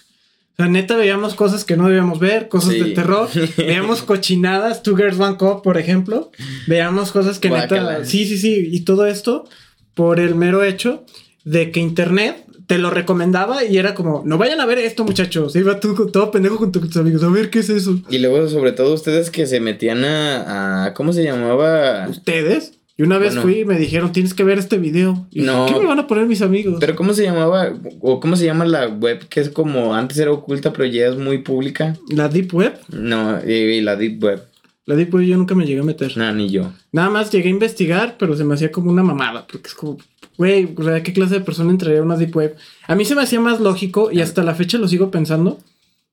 [0.56, 2.80] sea, neta veíamos cosas que no debíamos ver, cosas Sí.
[2.80, 6.30] de terror, veíamos cochinadas, Two Girls One Cup, por ejemplo,
[6.66, 9.48] veíamos cosas que neta, sí, sí, sí, y todo esto
[9.94, 11.04] por el mero hecho
[11.44, 15.56] de que internet te lo recomendaba y era como, no vayan a ver esto, muchachos,
[15.56, 17.98] iba tú con- todo pendejo con tus amigos, a ver qué es eso.
[18.10, 20.84] Y luego, sobre todo, ustedes que se metían a...
[20.84, 22.06] a- ¿Cómo se llamaba?
[22.08, 22.74] ¿Ustedes?
[22.98, 23.42] Y una vez Bueno.
[23.42, 25.26] fui y me dijeron, tienes que ver este video.
[25.30, 25.66] Y dije, No.
[25.66, 26.78] ¿qué me van a poner mis amigos?
[26.80, 27.72] Pero ¿cómo se llamaba?
[28.00, 31.16] ¿O cómo se llama la web que es como antes era oculta pero ya es
[31.16, 31.94] muy pública?
[32.10, 34.42] La Deep Web, No, y la Deep Web.
[34.88, 36.16] La Deep Web yo nunca me llegué a meter.
[36.16, 36.72] No, ni yo.
[36.92, 39.98] Nada más llegué a investigar, pero se me hacía como una mamada, porque es como,
[40.38, 42.56] güey, o sea, ¿qué clase de persona entraría a una Deep Web?
[42.86, 45.58] A mí se me hacía más lógico, y hasta la fecha lo sigo pensando,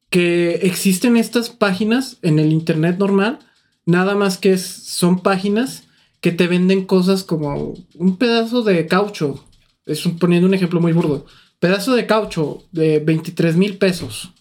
[0.09, 3.39] que existen estas páginas en el Internet normal,
[3.85, 5.83] nada más que es- son páginas
[6.21, 9.45] que te venden cosas como un pedazo de caucho,
[9.85, 11.25] es un- poniendo un ejemplo muy burdo,
[11.59, 14.31] pedazo de caucho de 23 mil pesos.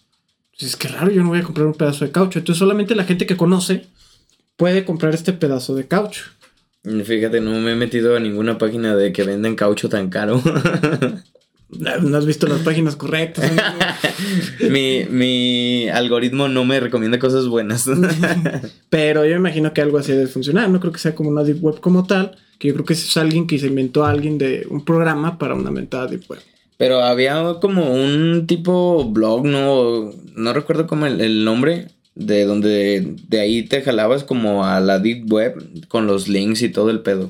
[0.57, 3.03] Es que raro, yo no voy a comprar un pedazo de caucho, entonces solamente la
[3.05, 3.87] gente que conoce
[4.57, 6.23] puede comprar este pedazo de caucho.
[6.83, 10.41] Fíjate, no me he metido a ninguna página de que venden caucho tan caro.
[11.67, 13.51] No has visto las páginas correctas.
[14.69, 17.89] mi, mi algoritmo no me recomienda cosas buenas.
[18.89, 20.69] Pero yo imagino que algo así debe funcionar.
[20.69, 22.37] No creo que sea como una deep web como tal.
[22.59, 25.55] Que yo creo que es alguien que se inventó a alguien de un programa para
[25.55, 26.39] una mentada deep web.
[26.77, 33.15] Pero había como un tipo blog, no, no recuerdo como el, el nombre, de donde
[33.27, 37.01] de ahí te jalabas como a la deep web con los links y todo el
[37.01, 37.29] pedo.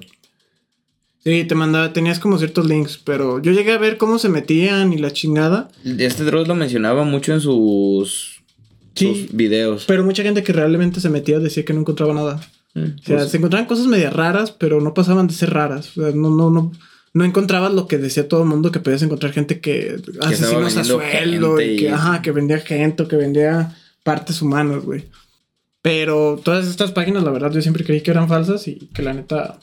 [1.24, 4.93] Sí, te mandaba, tenías como ciertos links, pero yo llegué a ver cómo se metían
[4.93, 5.69] y la chingada.
[5.98, 8.43] Este Dross lo mencionaba mucho en sus,
[8.93, 9.08] Sí.
[9.28, 9.86] sus videos.
[9.88, 12.41] Pero mucha gente que realmente se metía decía que no encontraba nada.
[12.76, 15.98] Mm, O sea, pues, se encontraban cosas medias raras, pero no pasaban de ser raras.
[15.98, 16.71] O sea, no, no, no,
[17.13, 20.84] no encontrabas lo que decía todo el mundo, que podías encontrar gente que asesinos a
[20.84, 25.06] sueldo y gente que, y- ajá, que vendía gente o que vendía partes humanas, güey.
[25.82, 29.13] Pero todas estas páginas, la verdad, yo siempre creí que eran falsas y que la
[29.13, 29.60] neta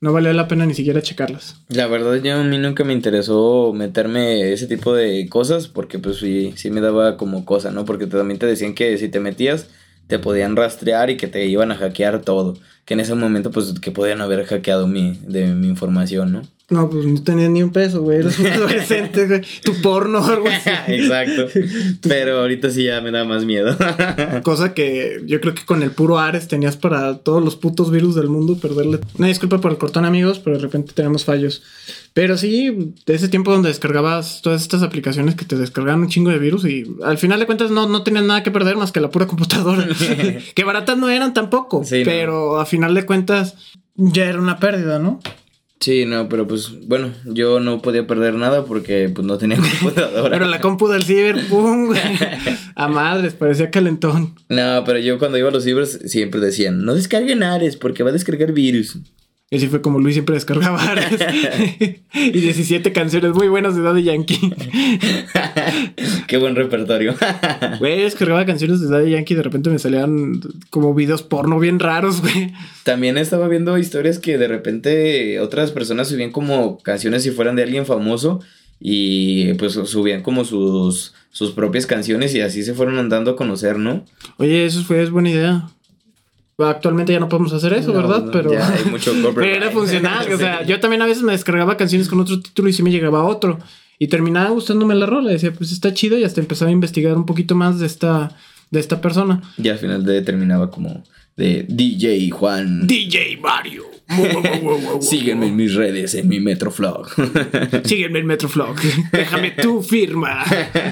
[0.00, 1.56] no valía la pena ni siquiera checarlas.
[1.68, 6.18] La verdad, yo a mí nunca me interesó meterme ese tipo de cosas porque pues
[6.18, 7.84] sí, sí me daba como cosa, ¿no?
[7.84, 9.68] Porque también te decían que si te metías
[10.06, 12.58] te podían rastrear y que te iban a hackear todo.
[12.84, 16.42] Que en ese momento pues que podían haber hackeado mi, de mi información, ¿no?
[16.72, 18.20] No, pues no tenías ni un peso, güey.
[18.20, 19.42] Eres un adolescente, güey.
[19.62, 20.70] Tu porno algo así.
[20.88, 21.48] Exacto.
[22.00, 23.76] Pero ahorita sí ya me da más miedo.
[24.42, 28.14] Cosa que yo creo que con el puro Ares tenías para todos los putos virus
[28.14, 29.00] del mundo perderle.
[29.18, 31.62] Una disculpa por el cortón, amigos, pero de repente tenemos fallos.
[32.14, 36.30] Pero sí, de ese tiempo donde descargabas todas estas aplicaciones que te descargaban un chingo
[36.30, 39.00] de virus y al final de cuentas no, no tenías nada que perder más que
[39.00, 39.86] la pura computadora.
[40.54, 42.04] que baratas no eran tampoco, Sí, no.
[42.04, 43.56] pero a final de cuentas
[43.96, 45.20] ya era una pérdida, ¿no?
[45.82, 50.30] Sí, no, pero pues bueno, yo no podía perder nada porque pues no tenía computadora.
[50.30, 52.00] Pero la compu del ciber, pum, güey.
[52.76, 54.36] A madres, parecía calentón.
[54.48, 58.10] No, pero yo cuando iba a los cibers siempre decían, no descarguen Ares porque va
[58.10, 58.96] a descargar virus.
[59.52, 60.80] Y así fue como Luis siempre descargaba
[62.14, 64.50] y 17 canciones muy buenas de Daddy Yankee.
[66.26, 67.14] Qué buen repertorio.
[67.78, 71.80] Güey, descargaba canciones de Daddy Yankee y de repente me salían como videos porno bien
[71.80, 72.54] raros, güey.
[72.82, 77.64] También estaba viendo historias que de repente otras personas subían como canciones si fueran de
[77.64, 78.40] alguien famoso
[78.80, 83.76] y pues subían como sus, sus propias canciones y así se fueron andando a conocer,
[83.78, 84.02] ¿no?
[84.38, 85.68] Oye, eso fue es buena idea.
[86.58, 88.24] Actualmente ya no podemos hacer eso, No, ¿verdad?
[88.24, 89.56] no, Pero, ya hay mucho pero copyright.
[89.56, 90.32] era funcional.
[90.32, 92.90] O sea, yo también a veces me descargaba canciones con otro título y sí me
[92.90, 93.58] llegaba otro.
[93.98, 95.30] Y terminaba gustándome la rola.
[95.30, 98.36] Decía, pues está chido y hasta empezaba a investigar un poquito más de esta,
[98.70, 99.42] de esta persona.
[99.56, 101.02] Y al final de, terminaba como
[101.36, 102.86] de DJ Juan.
[102.86, 103.84] DJ Mario.
[105.00, 107.08] Sígueme en mis redes, en mi Metroflog.
[107.84, 108.76] Sígueme en Metroflog.
[109.12, 110.44] Déjame tu firma.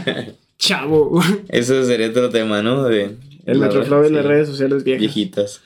[0.59, 1.23] Chavo.
[1.49, 2.85] Eso sería otro tema, ¿no?
[2.85, 3.17] De,
[3.51, 5.01] El la- Metroflog y sí, las redes sociales viejas.
[5.01, 5.61] Viejitas.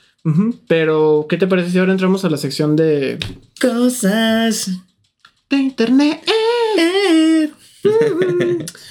[0.67, 3.19] Pero, ¿qué te parece si ahora entramos a la sección de,
[3.61, 4.71] Cosas.
[5.49, 6.21] de internet?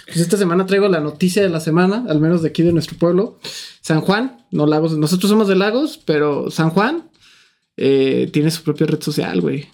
[0.07, 2.97] Pues esta semana traigo la noticia de la semana, al menos de aquí de nuestro
[2.97, 3.39] pueblo.
[3.81, 7.11] San Juan, no Lagos, nosotros somos de Lagos, pero San Juan
[7.77, 9.67] eh, tiene su propia red social, güey.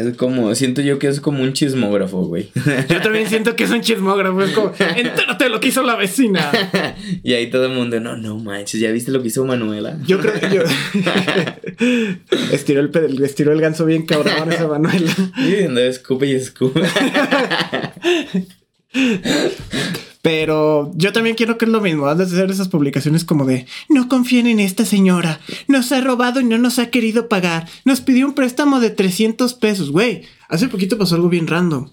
[0.00, 2.50] Es como, siento yo que es como un chismógrafo, güey.
[2.88, 6.50] Yo también siento que es un chismógrafo, es como, entérate lo que hizo la vecina.
[7.22, 9.98] y ahí todo el mundo, no, no manches, ¿ya viste lo que hizo Manuela?
[10.06, 10.62] Yo creo que yo.
[12.52, 15.12] estiró, el, estiró el ganso bien cabrón esa Manuela.
[15.38, 16.80] Y escupe y escupe.
[20.22, 22.06] Pero yo también quiero que es lo mismo.
[22.06, 25.40] Has de hacer esas publicaciones como de no confíen en esta señora.
[25.66, 27.68] Nos ha robado y no nos ha querido pagar.
[27.84, 29.90] Nos pidió un préstamo de 300 pesos.
[29.90, 31.88] Güey, hace poquito pasó algo bien random.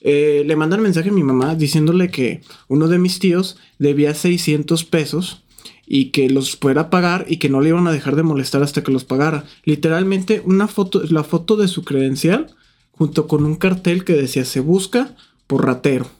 [0.00, 4.84] Eh, le mandan mensaje a mi mamá diciéndole que uno de mis tíos debía 600
[4.84, 5.42] pesos
[5.86, 8.82] y que los fuera pagar y que no le iban a dejar de molestar hasta
[8.82, 9.44] que los pagara.
[9.64, 12.54] Literalmente una foto, la foto de su credencial
[12.92, 15.14] junto con un cartel que decía se busca
[15.46, 16.17] por ratero.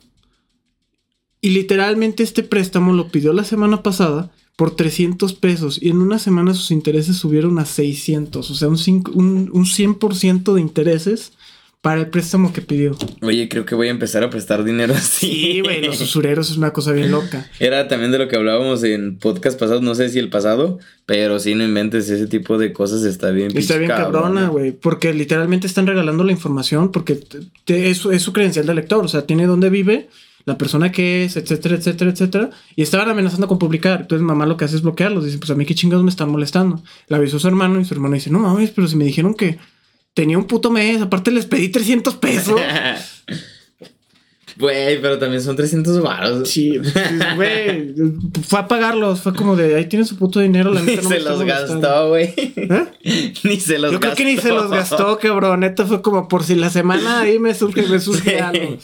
[1.41, 6.19] Y literalmente este préstamo lo pidió la semana pasada por 300 pesos y en una
[6.19, 11.31] semana sus intereses subieron a 600, o sea, un, cinco- un, un 100% de intereses
[11.81, 12.93] para el préstamo que pidió.
[13.21, 15.27] Oye, creo que voy a empezar a prestar dinero así.
[15.27, 17.49] Sí, güey, los usureros es una cosa bien loca.
[17.57, 21.39] Era también de lo que hablábamos en podcast pasados, no sé si el pasado, pero
[21.39, 23.57] sí no inventes ese tipo de cosas, está bien.
[23.57, 28.11] Está bien cabrona, güey, porque literalmente están regalando la información porque te- te- es, su-
[28.11, 30.09] es su credencial de lector, o sea, tiene dónde vive,
[30.49, 34.01] la persona que es, etcétera, etcétera, etcétera, y estaban amenazando con publicar.
[34.01, 36.29] Entonces mamá lo que hace es bloquearlos, dice, pues a mí qué chingados me están
[36.29, 36.83] molestando.
[37.07, 39.33] La avisó a su hermano y su hermano dice, no mames, pero si me dijeron
[39.35, 39.57] que
[40.13, 42.59] tenía un puto mes, aparte les pedí 300 pesos.
[44.57, 46.49] Güey, pero también son 300 varos.
[46.49, 46.77] Sí,
[47.35, 47.93] güey,
[48.45, 51.09] fue a pagarlos, fue como de ahí tienen su puto dinero, la Ni neta no
[51.09, 51.79] se los molestando".
[51.87, 52.33] gastó, güey.
[52.35, 52.85] ¿Eh?
[53.45, 54.15] Ni se los Yo creo gastó.
[54.17, 55.61] que ni se los gastó, cabrón.
[55.61, 58.35] Neta fue como por si la semana ahí me surge, me surge Sí.
[58.37, 58.77] algo.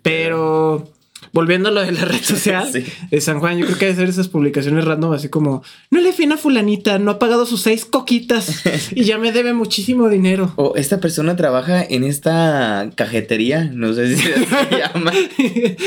[0.00, 0.88] Pero
[1.32, 2.84] volviendo a lo de la red social Sí.
[3.10, 6.00] de San Juan, yo creo que hay que hacer esas publicaciones random así como no
[6.00, 8.62] le fina a fulanita, no ha pagado sus seis coquitas
[8.94, 10.52] y ya me debe muchísimo dinero.
[10.56, 14.34] O esta persona trabaja en esta cajetería, no sé si se
[14.78, 15.12] llama.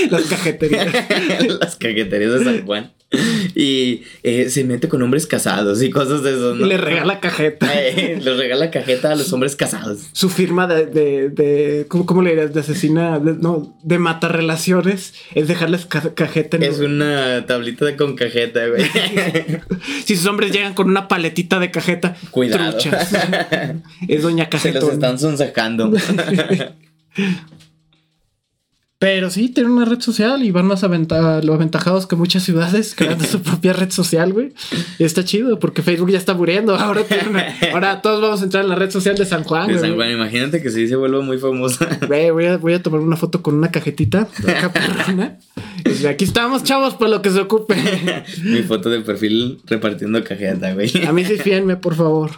[0.09, 0.87] Las cajeterías.
[1.61, 2.91] Las cajeterías de San Juan.
[3.53, 7.71] Y eh, se mete con hombres casados y cosas de esos, le regala cajeta.
[7.71, 9.99] Eh, les regala cajeta a los hombres casados.
[10.13, 12.55] Su firma de, de, de ¿cómo, cómo le dirías?
[12.55, 17.95] De asesina, de- no, de mata relaciones, es dejarles ca- cajeta en Es una tablita
[17.97, 18.83] con cajeta, güey.
[20.05, 22.71] Si sus hombres llegan con una paletita de cajeta, Cuidado.
[22.77, 23.09] truchas.
[24.07, 25.91] es doña Se los están sonsacando.
[29.03, 32.95] Pero sí, tienen una red social y van más aventa lo aventajados que muchas ciudades
[32.97, 34.53] creando su propia red social, güey.
[34.97, 36.73] Y está chido porque Facebook ya está muriendo.
[36.77, 39.67] Ahora, una- ahora todos vamos a entrar en la red social de San Juan.
[39.67, 39.77] De.
[39.77, 41.85] San Juan, imagínate que sí se vuelve muy famosa.
[42.07, 44.71] Güey, voy a, voy a tomar una foto con una cajetita acá.
[46.01, 47.75] Y Aquí estamos, chavos, para lo que se ocupe.
[48.41, 50.89] Mi foto de perfil repartiendo cajeta, güey.
[51.05, 52.31] A mí sí fíenme, por favor.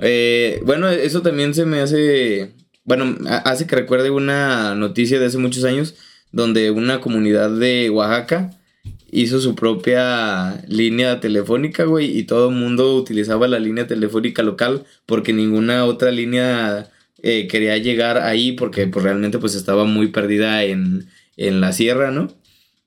[0.00, 2.52] Eh, bueno, eso también se me hace.
[2.88, 5.94] Bueno, ha- hace que recuerde una noticia de hace muchos años
[6.32, 8.50] donde una comunidad de Oaxaca
[9.10, 14.86] hizo su propia línea telefónica, güey, y todo el mundo utilizaba la línea telefónica local
[15.06, 16.90] porque ninguna otra línea
[17.22, 22.10] eh, quería llegar ahí porque pues realmente pues estaba muy perdida en, en la sierra,
[22.10, 22.28] ¿no?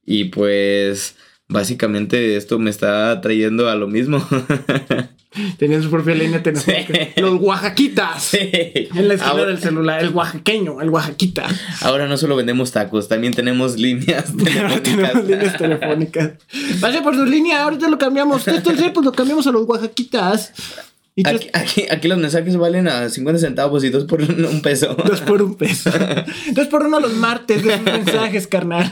[0.06, 1.16] Y pues
[1.50, 4.26] básicamente esto me está trayendo a lo mismo.
[5.58, 6.94] Tenían su propia línea telefónica.
[7.16, 7.22] Sí.
[7.22, 8.22] Los oaxaquitas.
[8.24, 8.38] Sí.
[8.42, 11.46] En la esquina Ahora- del celular, el oaxaqueño, el oaxaquita.
[11.82, 14.26] Ahora no solo vendemos tacos, también tenemos líneas
[14.58, 15.26] Ahora tenemos telefónicas.
[15.28, 16.32] líneas telefónicas.
[16.82, 18.46] Pase por su línea, ahorita lo cambiamos.
[18.48, 20.52] Esto es pues lo cambiamos a los oaxaquitas.
[21.16, 24.62] Y Aquí, aquí, aquí los mensajes valen a 50 centavos y dos por un, un
[24.62, 24.96] peso.
[24.96, 25.92] dos por un peso.
[26.54, 28.90] Dos por uno los martes de sus mensajes, carnal.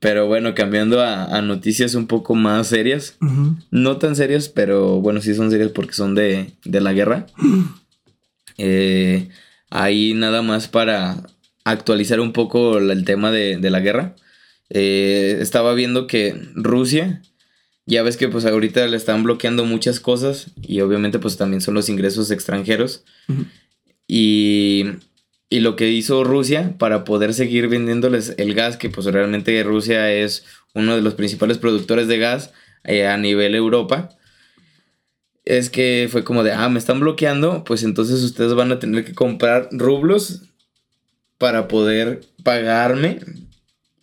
[0.00, 3.16] Pero bueno, cambiando a, a noticias un poco más serias.
[3.70, 7.26] No tan serias, pero bueno, sí son serias porque son de, de la guerra.
[8.60, 9.28] Eh,
[9.70, 11.22] ahí nada más para
[11.62, 14.16] actualizar un poco el tema de, de la guerra.
[14.70, 17.22] Eh, estaba viendo que Rusia,
[17.86, 21.74] ya ves que pues ahorita le están bloqueando muchas cosas y obviamente pues también son
[21.74, 23.04] los ingresos extranjeros.
[24.06, 24.84] Y,
[25.50, 30.12] y lo que hizo Rusia para poder seguir vendiéndoles el gas, que pues realmente Rusia
[30.12, 30.44] es
[30.74, 32.52] uno de los principales productores de gas
[32.84, 34.10] eh, a nivel Europa,
[35.44, 39.04] es que fue como de, ah, me están bloqueando, pues entonces ustedes van a tener
[39.04, 40.42] que comprar rublos
[41.38, 43.20] para poder pagarme.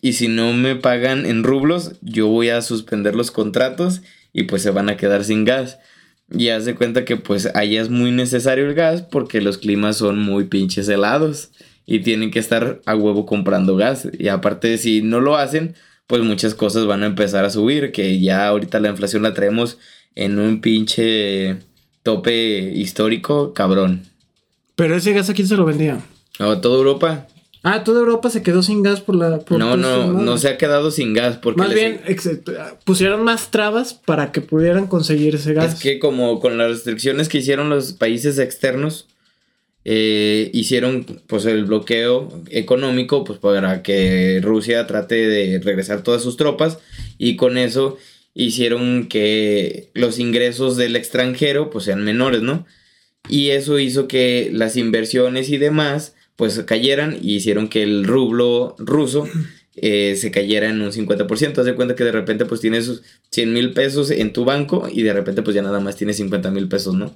[0.00, 4.62] Y si no me pagan en rublos, yo voy a suspender los contratos y pues
[4.62, 5.78] se van a quedar sin gas.
[6.30, 9.96] Y haz de cuenta que pues allá es muy necesario el gas porque los climas
[9.96, 11.50] son muy pinches helados.
[11.88, 14.08] y tienen que estar a huevo comprando gas.
[14.18, 15.76] Y aparte, si no lo hacen,
[16.08, 19.78] pues muchas cosas van a empezar a subir, que ya ahorita la inflación la traemos
[20.16, 21.58] en un pinche
[22.02, 24.02] tope histórico, cabrón.
[24.74, 26.00] Pero ese gas a quién se lo vendía.
[26.38, 27.28] A toda Europa.
[27.62, 29.38] Ah, toda Europa se quedó sin gas por la.
[29.40, 32.28] Por no, todo no, no se ha quedado sin gas porque Más les- bien, ex-
[32.84, 35.74] pusieron más trabas para que pudieran conseguir ese gas.
[35.74, 39.06] Es que como con las restricciones que hicieron los países externos,
[39.84, 46.36] eh, hicieron pues el bloqueo económico pues para que Rusia trate de regresar todas sus
[46.36, 46.78] tropas
[47.18, 47.96] y con eso
[48.34, 52.66] hicieron que los ingresos del extranjero pues sean menores, ¿no?
[53.28, 58.76] Y eso hizo que las inversiones y demás pues cayeran y hicieron que el rublo
[58.78, 59.26] ruso
[59.76, 61.58] eh, se cayera en un 50%.
[61.58, 65.02] Haz de cuenta que de repente pues tienes 100 mil pesos en tu banco y
[65.02, 67.14] de repente pues ya nada más tienes 50 mil pesos, ¿no?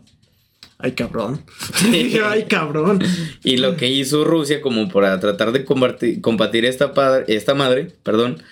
[0.79, 1.43] Ay, cabrón.
[2.25, 3.01] Ay, cabrón.
[3.45, 7.93] Y lo que hizo Rusia como para tratar de combatir, combatir esta, padre- esta madre,
[8.03, 8.43] perdón,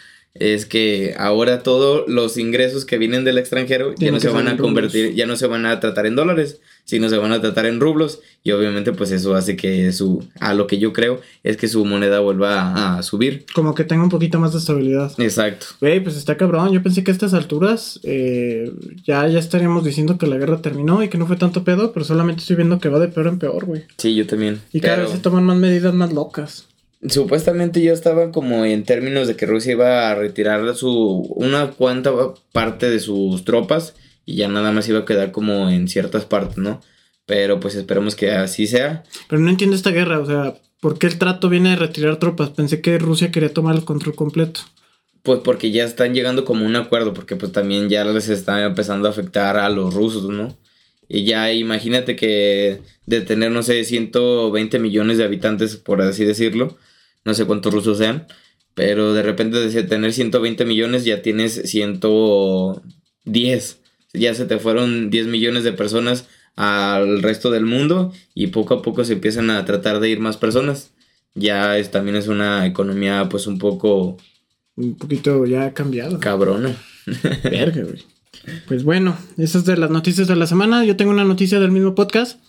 [0.41, 4.57] es que ahora todos los ingresos que vienen del extranjero ya no se van a
[4.57, 5.17] convertir, rublos.
[5.17, 8.21] ya no se van a tratar en dólares, sino se van a tratar en rublos
[8.45, 11.85] y obviamente pues eso hace que su, a lo que yo creo es que su
[11.85, 13.45] moneda vuelva a, a subir.
[13.55, 15.13] Como que tenga un poquito más de estabilidad.
[15.19, 15.67] Exacto.
[15.81, 16.73] Güey, pues está cabrón.
[16.73, 18.73] Yo pensé que a estas alturas eh,
[19.05, 22.05] ya, ya estaríamos diciendo que la guerra terminó y que no fue tanto pedo, pero
[22.05, 23.83] solamente estoy viendo que va de peor en peor, güey.
[23.99, 24.61] Sí, yo también.
[24.73, 26.65] Y cada Pero- vez se toman más medidas más locas.
[27.07, 30.91] Supuestamente ya estaba como en términos de que Rusia iba a retirar su
[31.37, 32.11] una cuanta
[32.53, 33.95] parte de sus tropas
[34.27, 36.83] y ya nada más iba a quedar como en ciertas partes, ¿no?
[37.25, 39.05] Pero pues esperemos que así sea.
[39.29, 42.51] Pero no entiendo esta guerra, o sea, ¿por qué el trato viene de retirar tropas?
[42.51, 44.61] Pensé que Rusia quería tomar el control completo.
[45.23, 49.07] Pues porque ya están llegando como un acuerdo, porque pues también ya les está empezando
[49.07, 50.57] a afectar a los rusos, ¿no?
[51.09, 56.77] Y ya imagínate que de tener, no sé, 120 millones de habitantes, por así decirlo,
[57.29, 58.27] no sé cuántos rusos sean,
[58.75, 63.79] pero de repente de tener 120 millones ya tienes 110.
[64.15, 66.27] Ya se te fueron 10 millones de personas
[66.57, 70.39] al resto del mundo y poco a poco se empiezan a tratar de ir más
[70.39, 70.91] personas.
[71.35, 74.17] Ya es, también es una economía pues un poco
[74.75, 76.19] Un poquito ya cambiado.
[76.19, 76.75] cabrona.
[77.45, 78.03] Verga, güey.
[78.67, 80.83] Pues bueno, esas de las noticias de la semana.
[80.87, 82.41] Yo tengo una noticia del mismo podcast.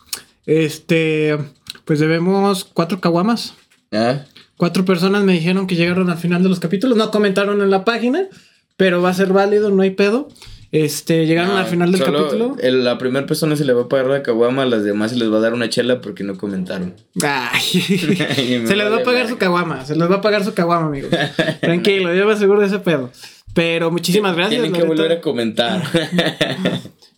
[0.46, 1.38] Este,
[1.84, 3.56] pues debemos cuatro caguamas.
[3.92, 4.24] ¿Ah?
[4.60, 6.98] Cuatro personas me dijeron que llegaron al final de los capítulos.
[6.98, 8.28] No comentaron en la página,
[8.76, 10.28] pero va a ser válido, no hay pedo.
[10.74, 12.56] Este, llegaron No, al final del solo capítulo.
[12.62, 15.18] el- la primera persona se le va a pagar la caguama, a las demás se
[15.18, 16.94] les va a dar una chela porque no comentaron.
[17.24, 17.62] Ay,
[18.68, 21.10] se les va a pagar su caguama, se les va a pagar su caguama, amigos.
[21.62, 23.10] Tranquilo, yo me aseguro de ese pedo.
[23.54, 24.62] Pero muchísimas gracias.
[24.62, 25.82] Tienen que volver a comentar.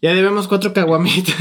[0.04, 1.36] Ya debemos cuatro caguamitas.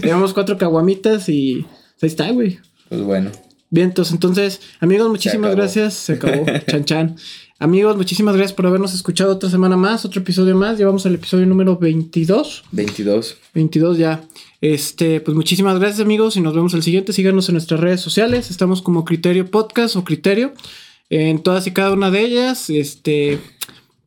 [0.00, 1.66] debemos cuatro caguamitas y
[2.00, 2.58] ahí está, güey.
[2.88, 3.30] pues bueno.
[3.70, 5.94] Vientos, entonces, amigos, muchísimas gracias.
[5.94, 7.16] Se acabó, chan chan.
[7.60, 10.78] Amigos, muchísimas gracias por habernos escuchado otra semana más, otro episodio más.
[10.78, 12.64] Llevamos al episodio número 22.
[12.72, 13.36] 22.
[13.54, 14.24] 22 ya.
[14.60, 17.12] Este, pues muchísimas gracias, amigos, y nos vemos el siguiente.
[17.12, 18.50] Síganos en nuestras redes sociales.
[18.50, 20.52] Estamos como Criterio Podcast o Criterio
[21.10, 22.70] en todas y cada una de ellas.
[22.70, 23.38] Este,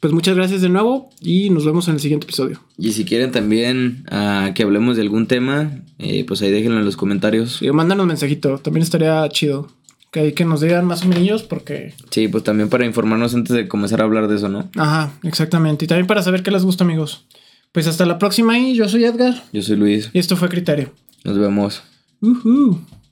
[0.04, 2.60] pues muchas gracias de nuevo y nos vemos en el siguiente episodio.
[2.78, 6.84] Y si quieren también ah, que hablemos de algún tema, eh, pues ahí déjenlo en
[6.84, 7.62] los comentarios.
[7.62, 9.70] Y mándanos mensajito, también estaría chido.
[10.12, 11.94] Que ahí que nos digan más o menos porque.
[12.10, 14.70] Sí, pues también para informarnos antes de comenzar a hablar de eso, ¿no?
[14.76, 15.86] Ajá, exactamente.
[15.86, 17.26] Y también para saber qué les gusta, amigos.
[17.72, 19.42] Pues hasta la próxima y yo soy Edgar.
[19.54, 20.10] Yo soy Luis.
[20.12, 20.92] Y esto fue Criterio.
[21.24, 21.82] Nos vemos.
[22.20, 22.78] Ujú.